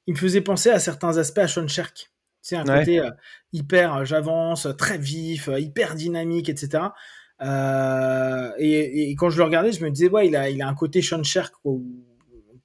[0.09, 2.11] me faisait penser à certains aspects à Sean Sherk.
[2.43, 3.11] C'est un côté euh,
[3.53, 6.85] hyper, euh, j'avance, très vif, euh, hyper dynamique, etc.
[8.59, 11.03] et, quand je le regardais, je me disais, ouais, il a, il a un côté
[11.03, 11.55] Sean Sherk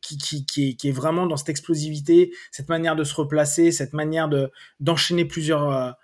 [0.02, 3.72] qui, qui, qui, est, qui, est, vraiment dans cette explosivité, cette manière de se replacer,
[3.72, 5.96] cette manière de d'enchaîner plusieurs,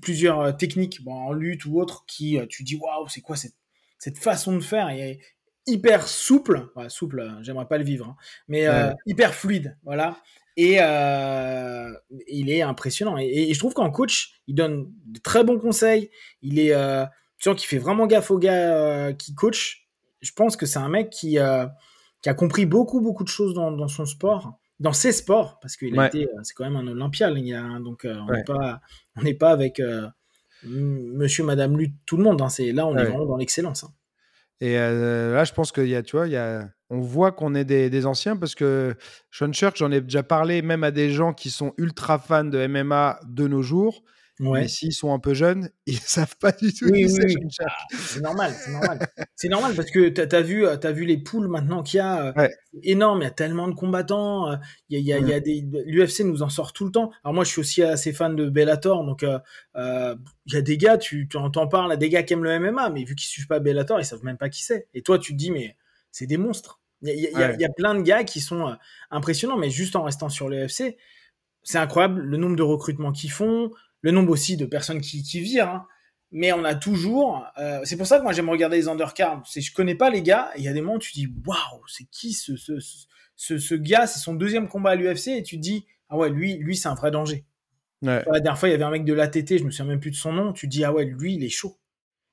[0.00, 3.56] plusieurs techniques bon, en lutte ou autre qui, tu dis, waouh, c'est quoi cette,
[3.98, 5.20] cette façon de faire et,
[5.66, 8.16] hyper souple, souple, j'aimerais pas le vivre, hein,
[8.48, 8.66] mais
[9.06, 10.16] hyper fluide, voilà.
[10.56, 11.92] Et euh,
[12.28, 13.16] il est impressionnant.
[13.18, 16.10] Et, je trouve qu'en coach, il donne de très bons conseils.
[16.42, 17.04] Il est, euh,
[17.38, 19.88] tu sens qu'il fait vraiment gaffe aux gars euh, qui coach.
[20.20, 21.38] Je pense que c'est un mec qui,
[22.22, 25.76] qui a compris beaucoup, beaucoup de choses dans, dans son sport, dans ses sports, parce
[25.76, 28.80] qu'il a été, c'est quand même un Olympia, hein, donc on n'est pas,
[29.16, 29.82] on pas avec
[30.62, 32.40] Monsieur, Madame Lutte, tout le monde.
[32.40, 33.82] Hein, là, on est vraiment dans l'excellence.
[33.82, 33.92] Hein.
[34.60, 37.54] Et là, je pense qu'il y a, tu vois, il y a, on voit qu'on
[37.54, 38.94] est des, anciens parce que
[39.30, 42.66] Sean Church, j'en ai déjà parlé même à des gens qui sont ultra fans de
[42.66, 44.02] MMA de nos jours.
[44.40, 48.20] Mais s'ils sont un peu jeunes, ils savent pas du tout qui c'est ah, c'est
[48.20, 48.98] normal, c'est normal.
[49.36, 52.34] c'est normal parce que tu as, vu, as vu les poules maintenant qu'il y a.
[52.36, 52.48] Euh,
[52.82, 54.50] énorme, il y a tellement de combattants.
[54.50, 54.56] Euh,
[54.88, 57.12] il y a, y a, des L'UFC nous en sort tout le temps.
[57.24, 59.38] Alors moi, je suis aussi assez fan de Bellator, donc euh,
[60.46, 62.90] il y a des gars, tu, tu entends parler, des gars qui aiment le MMA,
[62.90, 64.88] mais vu qu'ils suivent pas Bellator, ils savent même pas qui c'est.
[64.92, 65.76] Et toi, tu te dis, mais
[66.10, 66.81] c'est des monstres.
[67.02, 68.76] Il y, y, a plein de gars qui sont
[69.10, 70.96] impressionnants, mais juste en restant sur l'UFC,
[71.62, 75.40] c'est incroyable le nombre de recrutements qu'ils font, le nombre aussi de personnes qui, qui
[75.40, 75.68] virent.
[75.68, 75.86] Hein.
[76.32, 77.44] Mais on a toujours.
[77.58, 79.42] Euh, c'est pour ça que moi j'aime regarder les undercards.
[79.46, 80.50] C'est je connais pas les gars.
[80.56, 82.78] Il y a des moments où tu dis waouh, c'est qui ce, ce,
[83.36, 84.06] ce, ce gars?
[84.06, 86.88] C'est son deuxième combat à l'UFC et tu te dis ah ouais lui lui c'est
[86.88, 87.44] un vrai danger.
[88.00, 88.24] Ouais.
[88.26, 90.10] La dernière fois il y avait un mec de l'ATT, je me souviens même plus
[90.10, 90.52] de son nom.
[90.52, 91.78] Tu te dis ah ouais lui il est chaud.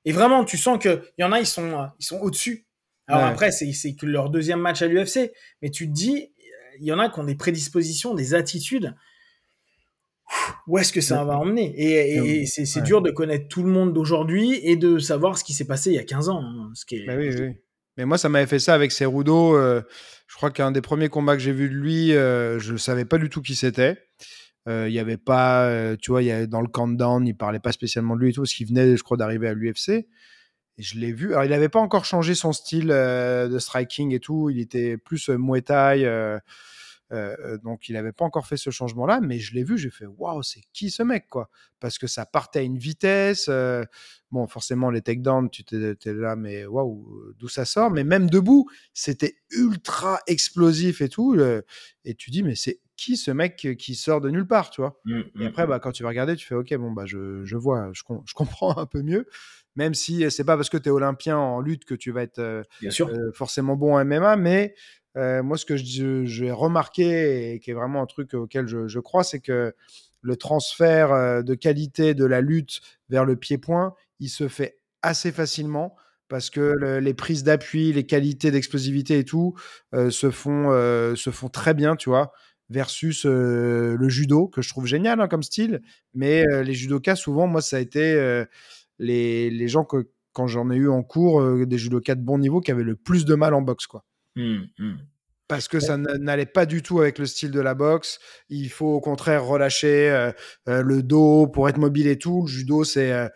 [0.06, 2.66] Et vraiment tu sens que il y en a ils sont ils sont au dessus.
[3.10, 5.32] Alors après c'est que leur deuxième match à l'UFC,
[5.62, 6.32] mais tu te dis
[6.78, 8.94] il y en a qui ont des prédispositions, des attitudes
[10.66, 11.74] où est-ce que ça va emmener?
[11.76, 15.66] Et, c'est dur de connaître tout le monde d'aujourd'hui et de savoir ce qui s'est
[15.66, 16.42] passé il y a 15 ans.
[16.42, 17.06] Hein, ce qui est...
[17.06, 17.54] Bah oui, oui.
[17.96, 19.56] Mais moi, ça m'avait fait ça avec Cerudo.
[19.56, 19.82] Euh,
[20.28, 23.04] je crois qu'un des premiers combats que j'ai vu de lui, euh, je ne savais
[23.04, 23.98] pas du tout qui c'était.
[24.68, 27.72] Euh, il n'y avait pas, tu vois, y avait, dans le countdown, il parlait pas
[27.72, 30.06] spécialement de lui et tout, parce qu'il venait, je crois, d'arriver à l'UFC.
[30.80, 31.32] Je l'ai vu.
[31.32, 34.50] Alors, il n'avait pas encore changé son style de striking et tout.
[34.50, 36.04] Il était plus Muay Thai.
[37.12, 39.90] Euh, euh, donc il n'avait pas encore fait ce changement-là, mais je l'ai vu, j'ai
[39.90, 41.50] fait waouh, c'est qui ce mec quoi?
[41.80, 43.46] Parce que ça partait à une vitesse.
[43.48, 43.84] Euh,
[44.30, 47.90] bon, forcément les takedowns, tu étais là, mais waouh, d'où ça sort?
[47.90, 51.36] Mais même debout, c'était ultra explosif et tout.
[52.04, 55.00] et tu dis mais c'est qui ce mec qui sort de nulle part, tu vois?
[55.06, 55.70] Mmh, Et après, mmh.
[55.70, 58.34] bah, quand tu vas regarder, tu fais ok, bon bah je, je vois, je, je,
[58.34, 59.26] comprends un peu mieux.
[59.76, 62.64] Même si c'est pas parce que tu es olympien en lutte que tu vas être
[62.80, 63.10] Bien sûr.
[63.34, 64.74] forcément bon en MMA, mais
[65.14, 69.40] moi, ce que j'ai remarqué et qui est vraiment un truc auquel je, crois, c'est
[69.40, 69.74] que
[70.22, 75.96] le transfert de qualité de la lutte vers le pied-point, il se fait assez facilement
[76.30, 79.54] parce que les prises d'appui, les qualités d'explosivité et tout
[79.94, 80.70] euh, se, font,
[81.16, 82.32] se font très bien, tu vois,
[82.70, 85.82] versus le judo, que je trouve génial hein, comme style.
[86.14, 88.44] Mais les judokas, souvent, moi, ça a été
[89.00, 92.60] les, les, gens que, quand j'en ai eu en cours, des judokas de bon niveau
[92.60, 94.04] qui avaient le plus de mal en boxe, quoi.
[94.36, 94.96] Mmh, mmh.
[95.50, 98.20] Parce que ça n'allait pas du tout avec le style de la boxe.
[98.50, 100.30] Il faut au contraire relâcher euh,
[100.68, 102.42] euh, le dos pour être mobile et tout.
[102.42, 103.26] Le judo, c'est, euh,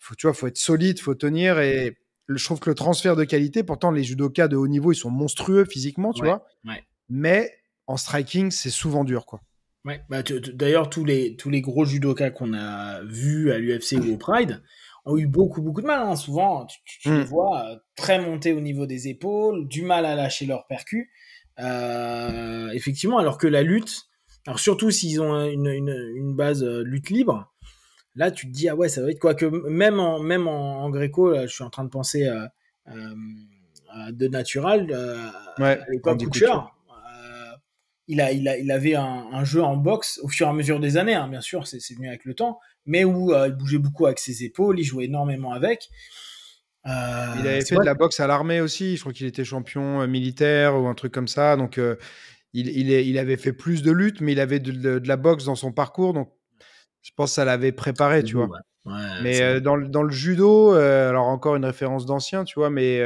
[0.00, 1.60] faut, tu vois, faut être solide, faut tenir.
[1.60, 1.96] Et
[2.26, 5.10] je trouve que le transfert de qualité, pourtant les judokas de haut niveau, ils sont
[5.10, 6.44] monstrueux physiquement, tu vois.
[7.08, 7.52] Mais
[7.86, 9.40] en striking, c'est souvent dur, quoi.
[9.84, 10.00] Ouais.
[10.08, 10.24] Bah,
[10.54, 14.60] d'ailleurs, tous les, tous les gros judokas qu'on a vus à l'UFC ou au Pride,
[15.04, 16.00] ont eu beaucoup, beaucoup de mal.
[16.00, 16.16] Hein.
[16.16, 17.24] Souvent, tu, les hmm.
[17.24, 21.10] vois euh, très montés au niveau des épaules, du mal à lâcher leur percu.
[21.60, 24.08] Euh, effectivement, alors que la lutte,
[24.46, 27.52] alors surtout s'ils ont une, une, une, base euh, lutte libre,
[28.16, 30.90] là tu te dis ah ouais ça va être quoi que même en même en,
[30.90, 32.50] gréco, là, je suis en train de penser à,
[34.10, 34.90] de natural
[35.58, 36.18] ouais, à l'époque
[38.06, 40.52] il a, il a, il avait un, un, jeu en boxe au fur et à
[40.52, 43.54] mesure des années, hein, bien sûr, c'est venu avec le temps, mais où euh, il
[43.54, 45.88] bougeait beaucoup avec ses épaules, il jouait énormément avec.
[46.86, 50.02] Euh, il avait fait de la boxe à l'armée aussi, je crois qu'il était champion
[50.02, 51.80] euh, militaire ou un truc comme ça, donc
[52.52, 55.44] il, il, il, avait fait plus de lutte, mais il avait de, de, la boxe
[55.44, 56.30] dans son parcours, donc
[57.00, 58.50] je pense que ça l'avait préparé, tu vois.
[59.22, 63.00] mais dans, dans, le judo, alors encore une référence d'ancien, tu vois, mais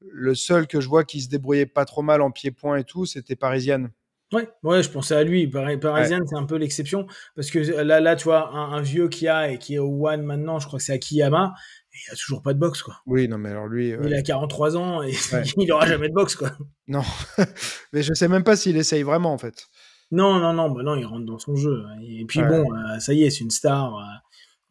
[0.00, 3.04] le seul que je vois qui se débrouillait pas trop mal en pied-point et tout,
[3.04, 3.90] c'était Parisienne.
[4.32, 5.48] Ouais, ouais, je pensais à lui.
[5.48, 7.06] Parisienne, c'est un peu l'exception.
[7.34, 10.22] Parce que là, là, tu vois, un, vieux qui a et qui est au One
[10.22, 11.52] maintenant, je crois que c'est Akiyama,
[11.92, 12.96] et il a toujours pas de boxe, quoi.
[13.06, 13.88] Oui, non, mais alors lui.
[14.04, 15.12] Il a 43 ans et
[15.56, 16.52] il aura jamais de boxe, quoi.
[16.86, 17.02] Non,
[17.92, 19.68] mais je sais même pas s'il essaye vraiment, en fait.
[20.12, 21.84] Non, non, non, bah non, il rentre dans son jeu.
[22.02, 23.94] Et puis bon, euh, ça y est, c'est une star.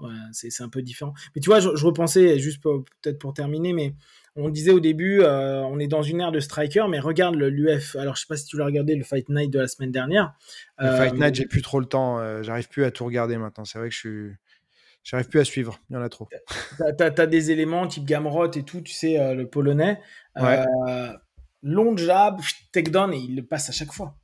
[0.02, 1.14] Euh, c'est un peu différent.
[1.36, 3.96] Mais tu vois, je, repensais, juste peut-être pour terminer, mais
[4.36, 7.96] on disait au début, euh, on est dans une ère de striker, mais regarde l'UF.
[7.96, 10.34] Alors, je sais pas si tu l'as regardé, le Fight Night de la semaine dernière.
[10.78, 12.44] Le Fight Night, j'ai plus trop le temps.
[12.44, 13.66] J'arrive plus à tout regarder maintenant.
[13.66, 14.32] C'est vrai que je suis.
[15.04, 16.28] J'arrive plus à suivre, il y en a trop.
[16.78, 20.00] Tu as, des éléments type Gamrot et tout, tu sais, le polonais.
[21.64, 22.40] long jab,
[22.72, 24.16] takedown, et il le passe à chaque fois.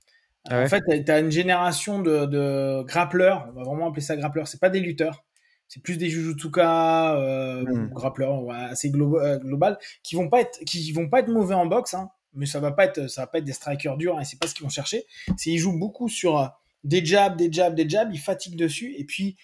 [0.47, 4.16] Ah en fait, tu as une génération de, de grappleurs, on va vraiment appeler ça
[4.16, 5.24] grappleurs, c'est pas des lutteurs,
[5.68, 7.89] c'est plus des jujutsuka, euh, hmm.
[7.89, 11.93] grappleurs assez euh, global, qui vont pas être, qui vont pas être mauvais en boxe,
[11.93, 14.24] hein, mais ça va pas être, ça va pas être des strikers durs, et hein,
[14.24, 15.05] c'est pas ce qu'ils vont chercher.
[15.38, 16.47] C'est ils jouent beaucoup sur euh,
[16.84, 19.38] des jabs, des jabs, des jabs, ils fatiguent dessus, et puis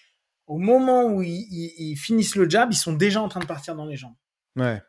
[0.46, 3.86] au moment où ils, finissent le jab, ils sont déjà en train de partir dans
[3.86, 4.14] les jambes.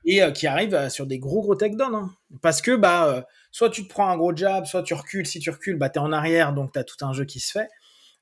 [0.03, 2.11] Et euh, qui arrivent sur des gros gros takedowns, hein.
[2.41, 5.25] parce que bah soit tu te prends un gros jab, soit tu recules.
[5.25, 7.39] Si tu recules, bah, tu es en arrière, donc tu as tout un jeu qui
[7.39, 7.69] se fait.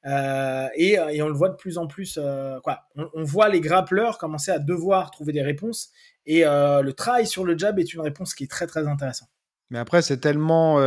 [0.05, 2.17] Euh, et, et, on le voit de plus en plus.
[2.21, 2.59] Euh.
[2.95, 5.91] On, voit les grappleurs commencer à devoir trouver des réponses.
[6.25, 9.29] Et euh, le travail sur le jab est une réponse qui est très très intéressante.
[9.69, 10.79] Mais après, c'est tellement.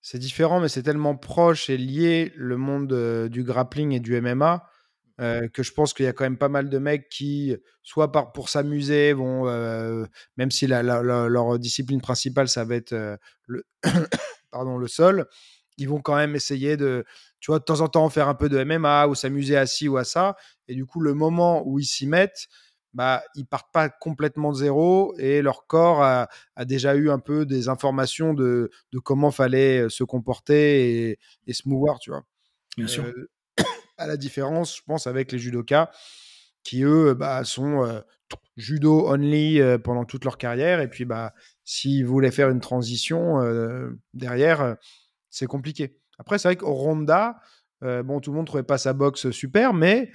[0.00, 4.66] c'est différent, mais c'est tellement proche et lié le monde du grappling et du MMA
[5.20, 8.10] euh, que je pense qu'il y a quand même pas mal de mecs qui, soit
[8.32, 10.06] pour s'amuser, vont, euh,
[10.36, 13.16] même si leur discipline principale, ça va être euh,
[13.46, 13.66] le
[14.88, 15.28] sol,
[15.78, 17.04] ils vont quand même essayer de,
[17.40, 19.88] tu vois, de temps en temps faire un peu de MMA ou s'amuser à ci
[19.88, 20.36] ou à ça.
[20.68, 22.48] Et du coup, le moment où ils s'y mettent,
[22.94, 26.28] bah, ils partent pas complètement de zéro et leur corps a,
[26.66, 31.68] déjà eu un peu des informations de, de comment fallait se comporter et, et se
[31.68, 32.24] mouvoir, tu vois.
[32.76, 33.04] Bien sûr
[33.98, 35.90] à la différence, je pense, avec les judokas
[36.64, 38.00] qui, eux, bah, sont euh,
[38.56, 40.80] judo only euh, pendant toute leur carrière.
[40.80, 44.76] Et puis, bah, s'ils voulaient faire une transition euh, derrière,
[45.32, 45.96] c'est compliqué.
[46.18, 47.40] Après, c'est vrai qu'au Ronda,
[47.80, 50.12] bon, tout le monde trouvait pas sa boxe super, mais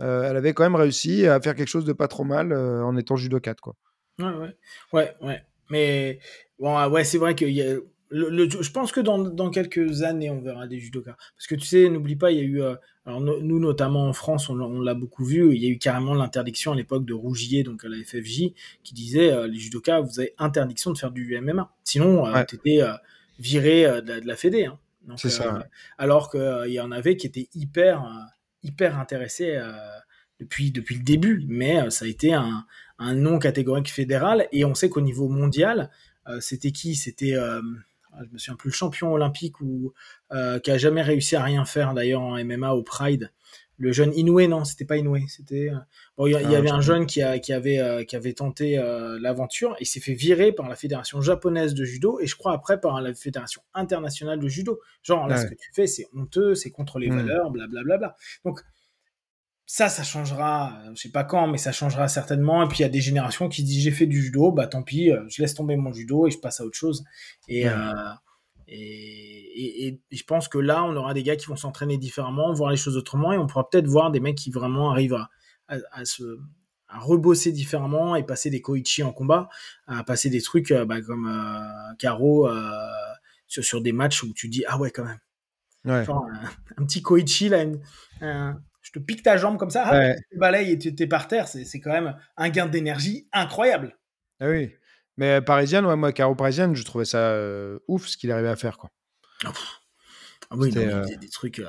[0.00, 3.14] elle avait quand même réussi à faire quelque chose de pas trop mal en étant
[3.14, 3.76] judokate, quoi.
[4.18, 4.56] Ouais, ouais,
[4.92, 5.42] ouais, ouais.
[5.70, 6.18] Mais
[6.58, 7.76] bon, ouais, c'est vrai y a
[8.10, 11.16] je pense que dans, dans, quelques années, on verra des judokas.
[11.36, 12.74] Parce que tu sais, n'oublie pas, il y a eu, euh,
[13.04, 16.14] alors nous notamment en France, on, on l'a beaucoup vu, il y a eu carrément
[16.14, 20.20] l'interdiction à l'époque de Rougier, donc à la FFJ, qui disait euh, les judokas, vous
[20.20, 21.70] avez interdiction de faire du MMA.
[21.84, 22.58] Sinon, euh, tu
[23.38, 24.66] étais viré de, la Fédé.
[24.66, 24.78] Hein.
[25.16, 25.66] C'est ça.
[25.96, 28.04] Alors qu'il y en avait qui étaient hyper,
[28.62, 29.58] hyper intéressés
[30.38, 32.66] depuis, depuis le début, mais ça a été un,
[32.98, 34.48] un non catégorique fédéral.
[34.52, 35.90] Et on sait qu'au niveau mondial,
[36.40, 36.94] c'était qui?
[36.94, 37.34] C'était
[38.18, 39.92] ah, je me souviens plus, le champion olympique ou
[40.32, 43.30] euh, qui a jamais réussi à rien faire d'ailleurs en MMA au Pride.
[43.78, 45.78] Le jeune Inoue, non, c'était pas Inoue, c'était euh,
[46.16, 48.76] bon, il y, ah, avait un jeune qui, a, qui avait euh, qui avait tenté
[49.20, 52.80] l'aventure et s'est fait virer par la fédération japonaise de judo et je crois après
[52.80, 54.80] par la fédération internationale de judo.
[55.02, 57.16] Genre là, ce que tu fais, c'est honteux, c'est contre les hmm.
[57.16, 57.96] valeurs, blablabla.
[57.96, 58.16] Bla, bla.
[58.44, 58.62] Donc
[59.70, 62.64] ça, ça changera, je sais pas quand, mais ça changera certainement.
[62.64, 64.82] Et puis il y a des générations qui disent j'ai fait du judo, bah tant
[64.82, 67.04] pis, euh, je laisse tomber mon judo et je passe à autre chose.
[67.48, 67.92] Et, euh,
[68.70, 72.70] et, et, je pense que là, on aura des gars qui vont s'entraîner différemment, voir
[72.70, 75.30] les choses autrement, et on pourra peut-être voir des mecs qui vraiment arrivent à,
[75.68, 76.38] à, se
[76.88, 79.48] à rebosser différemment et passer des koichi en combat,
[79.86, 82.48] à passer des trucs euh, bah, comme euh, Caro
[83.46, 85.18] sur, sur, des matchs où tu dis ah ouais quand même.
[85.84, 86.04] Ouais.
[86.76, 87.64] un, petit koichi là,
[88.20, 90.16] un, je te pique ta jambe comme ça, ouais.
[90.30, 93.96] tu balayes et tu es par terre, c'est quand même un gain d'énergie incroyable.
[94.40, 94.74] Ah oui,
[95.18, 98.48] mais euh, parisienne, ouais, moi, Caro parisienne, je trouvais ça euh, ouf ce qu'il arrivait
[98.48, 98.78] à faire.
[98.78, 98.90] Quoi.
[99.44, 101.60] Ah oui, euh, des, trucs.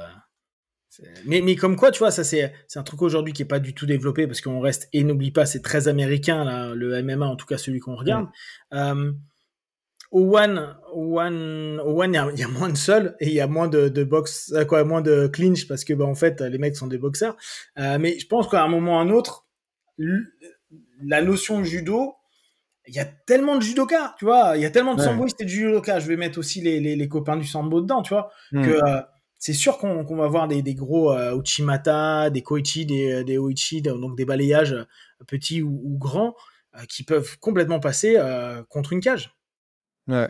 [1.26, 3.74] Mais, mais, comme quoi, tu vois, ça c'est un truc aujourd'hui qui est pas du
[3.74, 7.36] tout développé parce qu'on reste, et n'oublie pas, c'est très américain, là, le MMA, en
[7.36, 8.28] tout cas celui qu'on regarde.
[10.12, 13.68] Au One, One, One, il y, a moins de sol et il y a moins
[13.68, 16.88] de, de box, quoi, moins de clinch parce que, bah, en fait, les mecs sont
[16.88, 17.36] des boxeurs.
[17.78, 19.48] Mais je pense qu'à un moment ou à un autre,
[19.98, 22.16] la notion de judo,
[22.90, 25.44] il y a tellement de judoka, tu vois, il y a tellement de sambo et
[25.44, 26.00] de judoka.
[26.00, 28.66] Je vais mettre aussi les, les, les, copains du sambo dedans, tu vois, hmm.
[28.66, 29.02] que euh,
[29.38, 33.82] c'est sûr qu'on va voir des, des gros euh, Uchimata, des Koichi, des, des Oichi,
[33.82, 34.76] donc des balayages
[35.28, 36.36] petits ou, ou grands
[36.88, 38.18] qui peuvent complètement passer
[38.70, 39.36] contre une cage.
[40.08, 40.28] Ouais.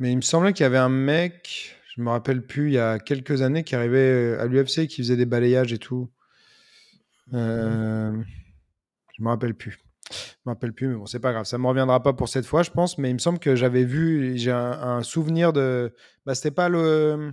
[0.00, 2.78] Mais il me semblait qu'il y avait un mec, je me rappelle plus, il y
[2.78, 6.10] a quelques années, qui arrivait euh, à l'UFC, qui faisait des balayages et tout.
[7.34, 8.10] Euh,
[9.16, 9.78] je me rappelle plus.
[10.44, 11.44] Je me rappelle plus, mais bon, c'est pas grave.
[11.44, 12.98] Ça me reviendra pas pour cette fois, je pense.
[12.98, 15.94] Mais il me semble que j'avais vu, j'ai un, souvenir de.
[16.24, 17.32] Bah, c'était pas le.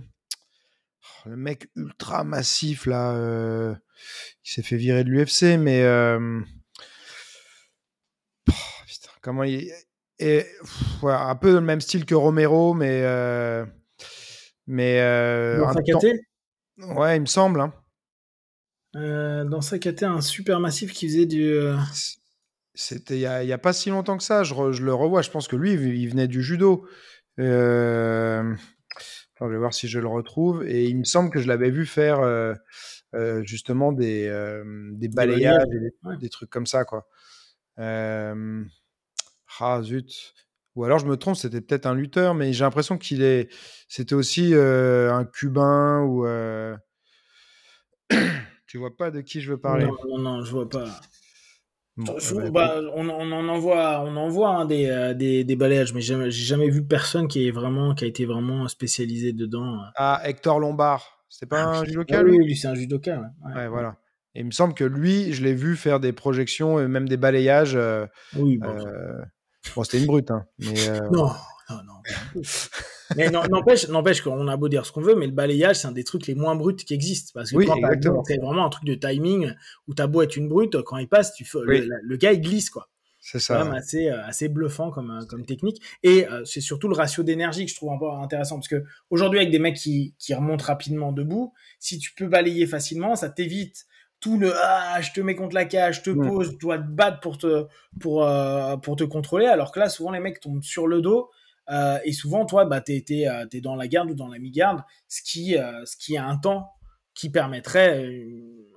[1.24, 3.74] Le mec ultra massif là, euh,
[4.42, 5.82] qui s'est fait virer de l'UFC, mais.
[5.82, 6.40] Euh,
[8.48, 8.52] oh,
[8.86, 9.70] putain, comment il
[10.20, 10.46] et
[11.02, 13.02] un peu le même style que Romero, mais.
[13.04, 13.64] Euh,
[14.66, 15.00] mais.
[15.00, 16.00] Euh, temps...
[16.96, 17.60] Ouais, il me semble.
[17.60, 17.72] Hein.
[18.96, 21.56] Euh, dans sa KT, un super massif qui faisait du.
[22.78, 24.44] Euh, c'était il n'y a, pas si longtemps que ça.
[24.44, 25.22] Je, le revois.
[25.22, 26.86] Je pense que lui, il venait du judo.
[27.38, 28.54] Euh,
[29.40, 30.64] je vais voir si je le retrouve.
[30.66, 32.20] Et il me semble que je l'avais vu faire
[33.42, 34.28] justement des,
[34.92, 35.64] des balayages,
[36.20, 36.84] des, trucs comme ça.
[36.84, 37.06] Quoi.
[37.76, 38.34] ah
[39.82, 40.34] zut.
[40.74, 43.52] Ou alors je me trompe, c'était peut-être un lutteur, mais j'ai l'impression qu'il est.
[43.88, 46.24] C'était aussi un cubain ou.
[48.66, 51.00] tu vois pas de qui je veux parler Non, non, non je vois pas.
[51.98, 52.14] Bah,
[52.52, 56.70] bah, on, en envoie, on envoie hein, des, euh, des, des, balayages, mais j'ai jamais
[56.70, 59.80] vu personne qui, est vraiment, qui a été vraiment spécialisé dedans.
[59.96, 63.32] Ah, Hector Lombard, c'est pas ah, un judoka Oui, lui, c'est un judoka.
[63.44, 63.66] Ouais.
[63.66, 63.96] voilà.
[64.36, 67.16] Et il me semble que lui, je l'ai vu faire des projections et même des
[67.16, 67.74] balayages.
[67.74, 68.68] Euh, oui, bon.
[68.68, 69.20] Euh,
[69.74, 71.00] bon c'était une brute, hein, mais.
[71.10, 71.32] Non,
[71.68, 72.42] non, non.
[73.16, 75.92] mais n'empêche, n'empêche qu'on a beau dire ce qu'on veut, mais le balayage, c'est un
[75.92, 77.32] des trucs les moins bruts qui existent.
[77.34, 79.52] Parce que oui, quand c'est vraiment un truc de timing
[79.86, 82.70] où ta beau est une brute, quand il passe, tu fais, le, gars, il glisse,
[82.70, 82.88] quoi.
[83.20, 83.62] C'est ça.
[83.62, 85.82] même assez, euh, assez bluffant comme, euh, comme technique.
[86.02, 88.56] Et euh, c'est surtout le ratio d'énergie que je trouve un peu intéressant.
[88.56, 92.66] Parce que aujourd'hui, avec des mecs qui, qui remontent rapidement debout, si tu peux balayer
[92.66, 93.86] facilement, ça t'évite
[94.20, 96.88] tout le ah je te mets contre la cage, je te pose, tu dois te
[96.88, 97.66] battre pour te
[98.00, 98.28] pour
[98.82, 101.30] pour te contrôler alors que là souvent les mecs tombent sur le dos
[101.70, 104.82] euh, et souvent, toi, bah, tu es, euh, dans la garde ou dans la mi-garde,
[105.08, 106.70] ce qui, euh, ce qui a un temps
[107.14, 108.10] qui permettrait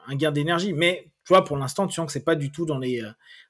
[0.07, 0.73] un gain d'énergie.
[0.73, 3.03] Mais tu vois, pour l'instant, tu sens que c'est pas du tout dans les,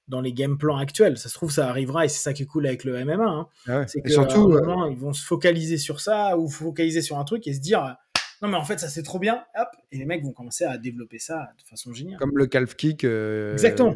[0.08, 1.18] dans les game plans actuels.
[1.18, 3.24] Ça se trouve, ça arrivera et c'est ça qui est cool avec le MMA.
[3.24, 3.48] Hein.
[3.68, 4.58] Ah c'est que surtout,
[4.89, 7.96] ils vont se focaliser sur ça ou focaliser sur un truc et se dire
[8.42, 10.78] non mais en fait ça c'est trop bien hop et les mecs vont commencer à
[10.78, 13.96] développer ça de façon géniale comme le calf kick exactement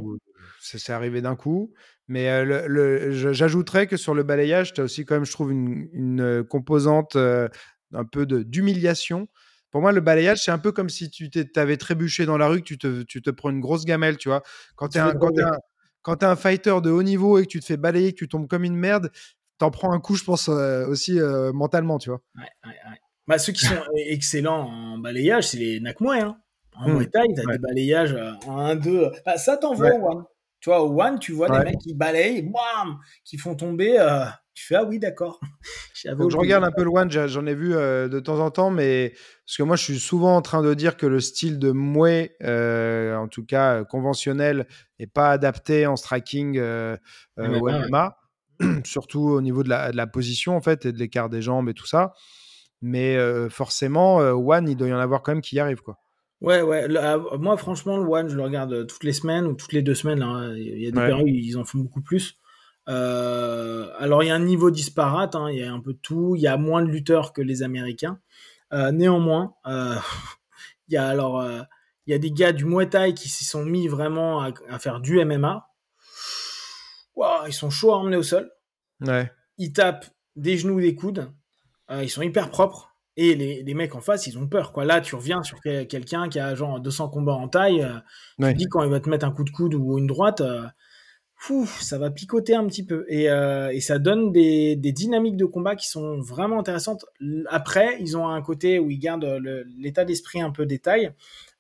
[0.60, 1.74] c'est arrivé d'un coup
[2.08, 6.44] mais le, j'ajouterais que sur le balayage, tu as aussi quand même, je trouve, une,
[6.50, 9.28] composante un peu d'humiliation.
[9.72, 12.60] Pour moi, le balayage, c'est un peu comme si tu t'avais trébuché dans la rue,
[12.60, 14.44] que tu te, tu te prends une grosse gamelle, tu vois.
[14.76, 18.14] Quand tu es, es, un fighter de haut niveau et que tu te fais balayer,
[18.14, 19.12] que tu tombes comme une merde,
[19.58, 21.20] t'en prends un coup, je pense, aussi
[21.54, 22.22] mentalement, tu vois.
[22.36, 26.20] Ouais, ouais, bah, ceux qui sont excellents en balayage, c'est les Nakmoy.
[26.20, 26.38] Hein.
[26.78, 26.94] En mmh.
[26.94, 28.18] Muay Thai, tu as des balayages
[28.48, 29.12] en 1-2.
[29.26, 30.24] Bah, ça t'envoie, ouais.
[30.66, 34.00] Tu vois, au One, tu vois des mecs qui balayent, bam, qui font tomber.
[34.00, 35.40] Euh, tu fais, ah oui, d'accord.
[35.94, 39.14] je regarde un peu le One, j'en ai vu euh, de temps en temps, mais
[39.46, 42.36] parce que moi, je suis souvent en train de dire que le style de Mouet,
[42.42, 44.66] euh, en tout cas conventionnel,
[45.00, 48.18] n'est pas adapté en striking au MMA,
[48.86, 51.70] surtout au niveau de la, de la, position, en fait, et de l'écart des jambes
[51.70, 52.14] et tout ça.
[52.88, 53.18] Mais
[53.50, 55.98] forcément, One, il doit y en avoir quand même qui y arrivent, quoi.
[56.42, 56.88] Ouais, ouais.
[56.98, 59.82] Ah, moi, franchement, le One, je le regarde euh, toutes les semaines ou toutes les
[59.82, 60.22] deux semaines.
[60.22, 60.54] Hein.
[60.56, 62.38] Il y a des périodes où ils en font beaucoup plus.
[62.88, 65.36] Euh, alors, il y a un niveau disparate.
[65.36, 65.50] Hein.
[65.50, 66.36] Il y a un peu de tout.
[66.36, 68.20] Il y a moins de lutteurs que les Américains.
[68.74, 71.44] Euh, néanmoins, il y a alors
[72.08, 75.00] il y a des gars du Muay Thai qui s'y sont mis vraiment à, faire
[75.00, 75.68] du MMA.
[77.16, 78.52] Wow, ils sont chauds à emmener au sol.
[79.02, 79.32] Ouais.
[79.58, 81.32] Ils tapent des genoux, des coudes.
[81.90, 82.96] Ils sont hyper propres.
[83.18, 84.74] Et les, les, mecs en face, ils ont peur.
[84.74, 84.84] Quoi.
[84.84, 87.82] Là, tu reviens sur quelqu'un qui a genre 200 combats en taille.
[87.82, 90.42] Euh, tu dis quand il va te mettre un coup de coude ou une droite,
[90.42, 90.66] euh,
[91.80, 93.06] ça va picoter un petit peu.
[93.08, 97.06] Et, euh, et ça donne des, des, dynamiques de combat qui sont vraiment intéressantes.
[97.50, 99.40] Après, ils ont un côté où ils gardent
[99.78, 101.14] l'état d'esprit un peu détail.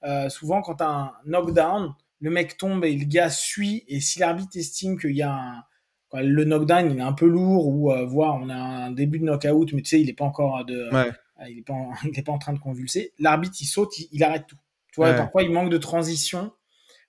[0.03, 3.83] Euh, souvent, quand tu as un knockdown, le mec tombe et le gars suit.
[3.87, 5.63] Et si l'arbitre estime qu'il y a un
[6.21, 9.25] le knockdown il est un peu lourd ou euh, voire on a un début de
[9.25, 11.11] knockout mais tu sais il est pas encore de ouais.
[11.37, 11.91] Ah, il n'est pas, en,
[12.25, 13.13] pas en train de convulser.
[13.19, 14.57] L'arbitre, il saute, il, arrête tout.
[14.91, 16.51] Tu vois, parfois, il manque de transition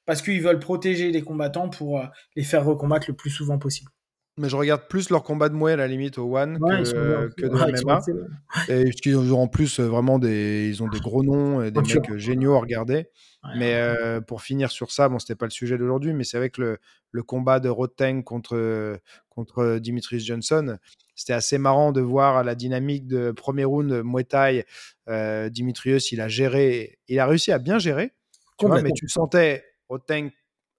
[0.04, 3.90] parce qu'ils veulent protéger les combattants pour euh, les faire recombattre le plus souvent possible.
[4.38, 7.84] Mais je regarde plus leur combat de Mouet à la limite au One que, de
[7.84, 8.00] MMA.
[8.68, 11.80] Et qu'ils ont en plus euh, vraiment des, ils ont des gros noms, et des
[11.80, 13.08] mecs géniaux à regarder.
[13.56, 16.60] mais euh, pour finir sur ça, bon, c'était pas le sujet d'aujourd'hui, mais c'est que
[16.60, 16.78] le,
[17.12, 18.98] le combat de Roteng contre,
[19.30, 20.76] contre Dimitris Johnson,
[21.16, 24.64] c'était assez marrant de voir la dynamique de premier round Muay Thai.
[25.08, 28.12] Euh, Dimitrius, il a géré, il a réussi à bien gérer,
[28.58, 30.30] tu vois, mais tu sentais Roteng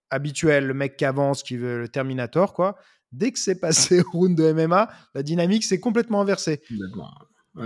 [0.09, 2.77] habituel, le mec qui avance, qui veut le Terminator, quoi.
[3.11, 6.61] Dès que c'est passé au round de MMA, la dynamique s'est complètement inversée.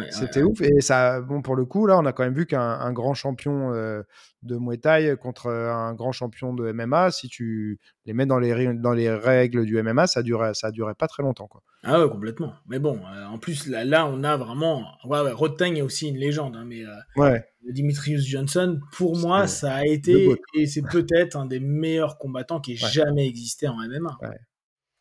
[0.09, 0.61] C'était ouf.
[0.61, 3.73] Et ça, bon, pour le coup, là, on a quand même vu qu'un grand champion
[3.73, 4.03] euh,
[4.43, 8.73] de Muay Thai contre un grand champion de MMA, si tu les mets dans les,
[8.73, 11.47] dans les règles du MMA, ça durait, ça durait pas très longtemps.
[11.47, 11.61] Quoi.
[11.83, 12.53] Ah ouais, complètement.
[12.67, 14.85] Mais bon, euh, en plus, là, là, on a vraiment.
[15.03, 17.39] Ouais, ouais, Roteng est aussi une légende, hein, mais euh.
[17.69, 22.73] Dimitrius Johnson, pour moi, ça a été, et c'est peut-être un des meilleurs combattants qui
[22.73, 24.17] ait jamais existé en MMA.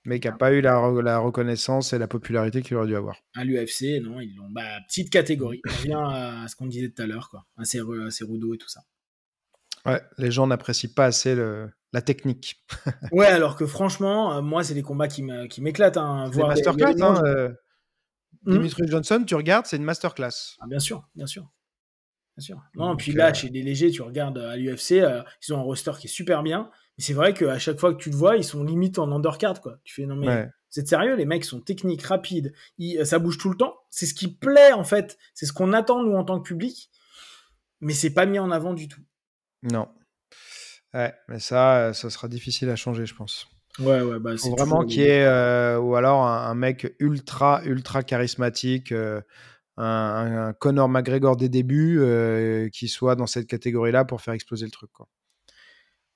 [0.05, 3.17] Mais qui n'a pas eu la, reconnaissance et la popularité qu'il aurait dû avoir.
[3.35, 4.49] À l'UFC, non, ils l'ont.
[4.49, 5.61] Bah, petite catégorie.
[5.69, 7.47] On revient à ce qu'on disait tout à l'heure, quoi.
[7.59, 8.81] Assez, assez rudo et tout ça.
[9.87, 12.63] Ouais, les gens n'apprécient pas assez le, la technique.
[13.13, 15.97] ouais, alors que franchement, euh, moi, c'est des combats qui m'éclatent.
[15.97, 17.01] Hein, voir masterclass.
[17.03, 17.49] Hein, euh,
[18.45, 18.53] hmm?
[18.53, 20.57] Dimitri Johnson, tu regardes, c'est une masterclass.
[20.61, 21.51] Ah, bien sûr, bien sûr.
[22.37, 22.63] Bien sûr.
[22.75, 25.03] Non, puis là, chez les légers, tu regardes à l'UFC,
[25.43, 26.71] ils ont un roster qui est super bien.
[26.99, 29.61] Mais c'est vrai qu'à chaque fois que tu te vois, ils sont limite en undercard,
[29.61, 29.79] quoi.
[29.85, 32.53] Tu fais, non, mais c'est sérieux, les mecs sont techniques, rapides,
[33.05, 33.77] ça bouge tout le temps.
[33.91, 35.19] C'est ce qui plaît, en fait.
[35.35, 36.91] C'est ce qu'on attend, nous, en tant que public.
[37.81, 39.01] Mais c'est pas mis en avant du tout.
[39.63, 39.89] Non.
[40.93, 43.47] Ouais, mais ça, ça sera difficile à changer, je pense.
[43.79, 48.03] Ouais, ouais, bah, c'est vraiment qu'il y ait, euh, ou alors un, mec ultra, ultra
[48.03, 49.21] charismatique, euh,
[49.77, 54.73] un, Conor McGregor des débuts, euh, qui soit dans cette catégorie-là pour faire exploser le
[54.73, 55.09] truc, quoi.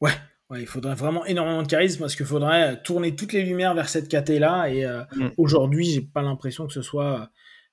[0.01, 0.13] Ouais,
[0.51, 3.89] ouais, il faudrait vraiment énormément de charisme parce qu'il faudrait tourner toutes les lumières vers
[3.89, 4.69] cette caté-là.
[4.71, 5.33] Et mm.
[5.37, 7.31] aujourd'hui, j'ai pas l'impression que ce soit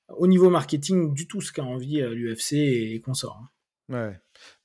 [0.10, 3.42] au niveau marketing du tout ce qu'a envie l'UFC et, et qu'on sort.
[3.42, 3.50] Hein.
[3.94, 4.20] Ouais.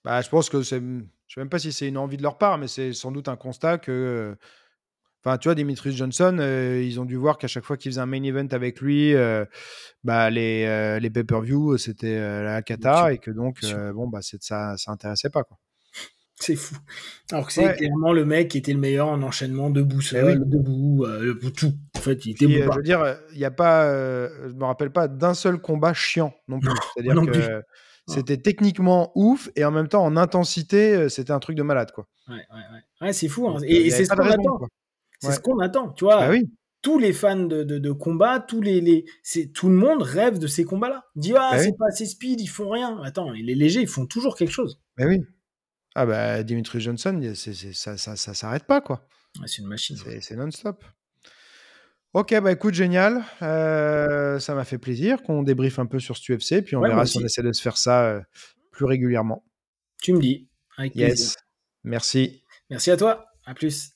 [0.05, 0.81] Bah, je pense que c'est
[1.27, 3.29] je sais même pas si c'est une envie de leur part, mais c'est sans doute
[3.29, 4.37] un constat que.
[5.25, 8.01] Enfin, tu vois, Dimitri Johnson, euh, ils ont dû voir qu'à chaque fois qu'ils faisaient
[8.01, 9.45] un main event avec lui, euh,
[10.05, 13.59] bah, les, euh, les pay-per-view, c'était la cata et que donc,
[13.95, 15.59] bon, bah, ça, ça intéressait pas, quoi.
[16.39, 16.77] C'est fou.
[17.33, 20.49] Alors que c'est clairement le mec qui était le meilleur en enchaînement debout, eh seul,
[20.49, 21.07] debout,
[21.57, 21.75] tout.
[21.97, 25.09] En fait, il était Je veux dire, il y a pas, je me rappelle pas
[25.09, 26.71] d'un seul combat chiant non plus.
[26.95, 27.63] C'est-à-dire que
[28.09, 31.91] c'était techniquement ouf et en même temps en intensité, euh, c'était un truc de malade
[31.93, 32.07] quoi.
[32.29, 33.07] Ouais, ouais, ouais.
[33.07, 33.49] ouais c'est fou.
[33.49, 33.59] Hein.
[33.67, 34.61] Et, c'est ce qu'on attend.
[35.21, 36.19] C'est ce qu'on attend, tu vois.
[36.19, 36.51] Bah oui.
[36.83, 40.47] Tous les fans de, de, combat, tous les, les c'est tout le monde rêve de
[40.47, 41.05] ces combats-là.
[41.17, 43.01] Dit ah bah c'est pas assez speed, ils font rien.
[43.03, 44.81] Attends, les légers ils font toujours quelque chose.
[44.97, 45.25] Bah oui.
[45.99, 49.09] Ah bah Dimitri Johnson, ça, ça, ça s'arrête pas quoi.
[49.47, 49.97] c'est une machine.
[50.21, 50.85] C'est, non-stop.
[52.13, 53.25] Ok, bah écoute, génial.
[53.41, 57.07] Euh, ça m'a fait plaisir qu'on débriefe un peu sur ce UFC, puis on verra
[57.07, 58.21] si on essaie de se faire ça euh,
[58.73, 59.43] plus régulièrement.
[60.03, 60.51] Tu me dis.
[60.77, 61.39] Avec yes.
[61.83, 62.43] Merci.
[62.69, 63.25] Merci à toi.
[63.47, 63.96] À plus.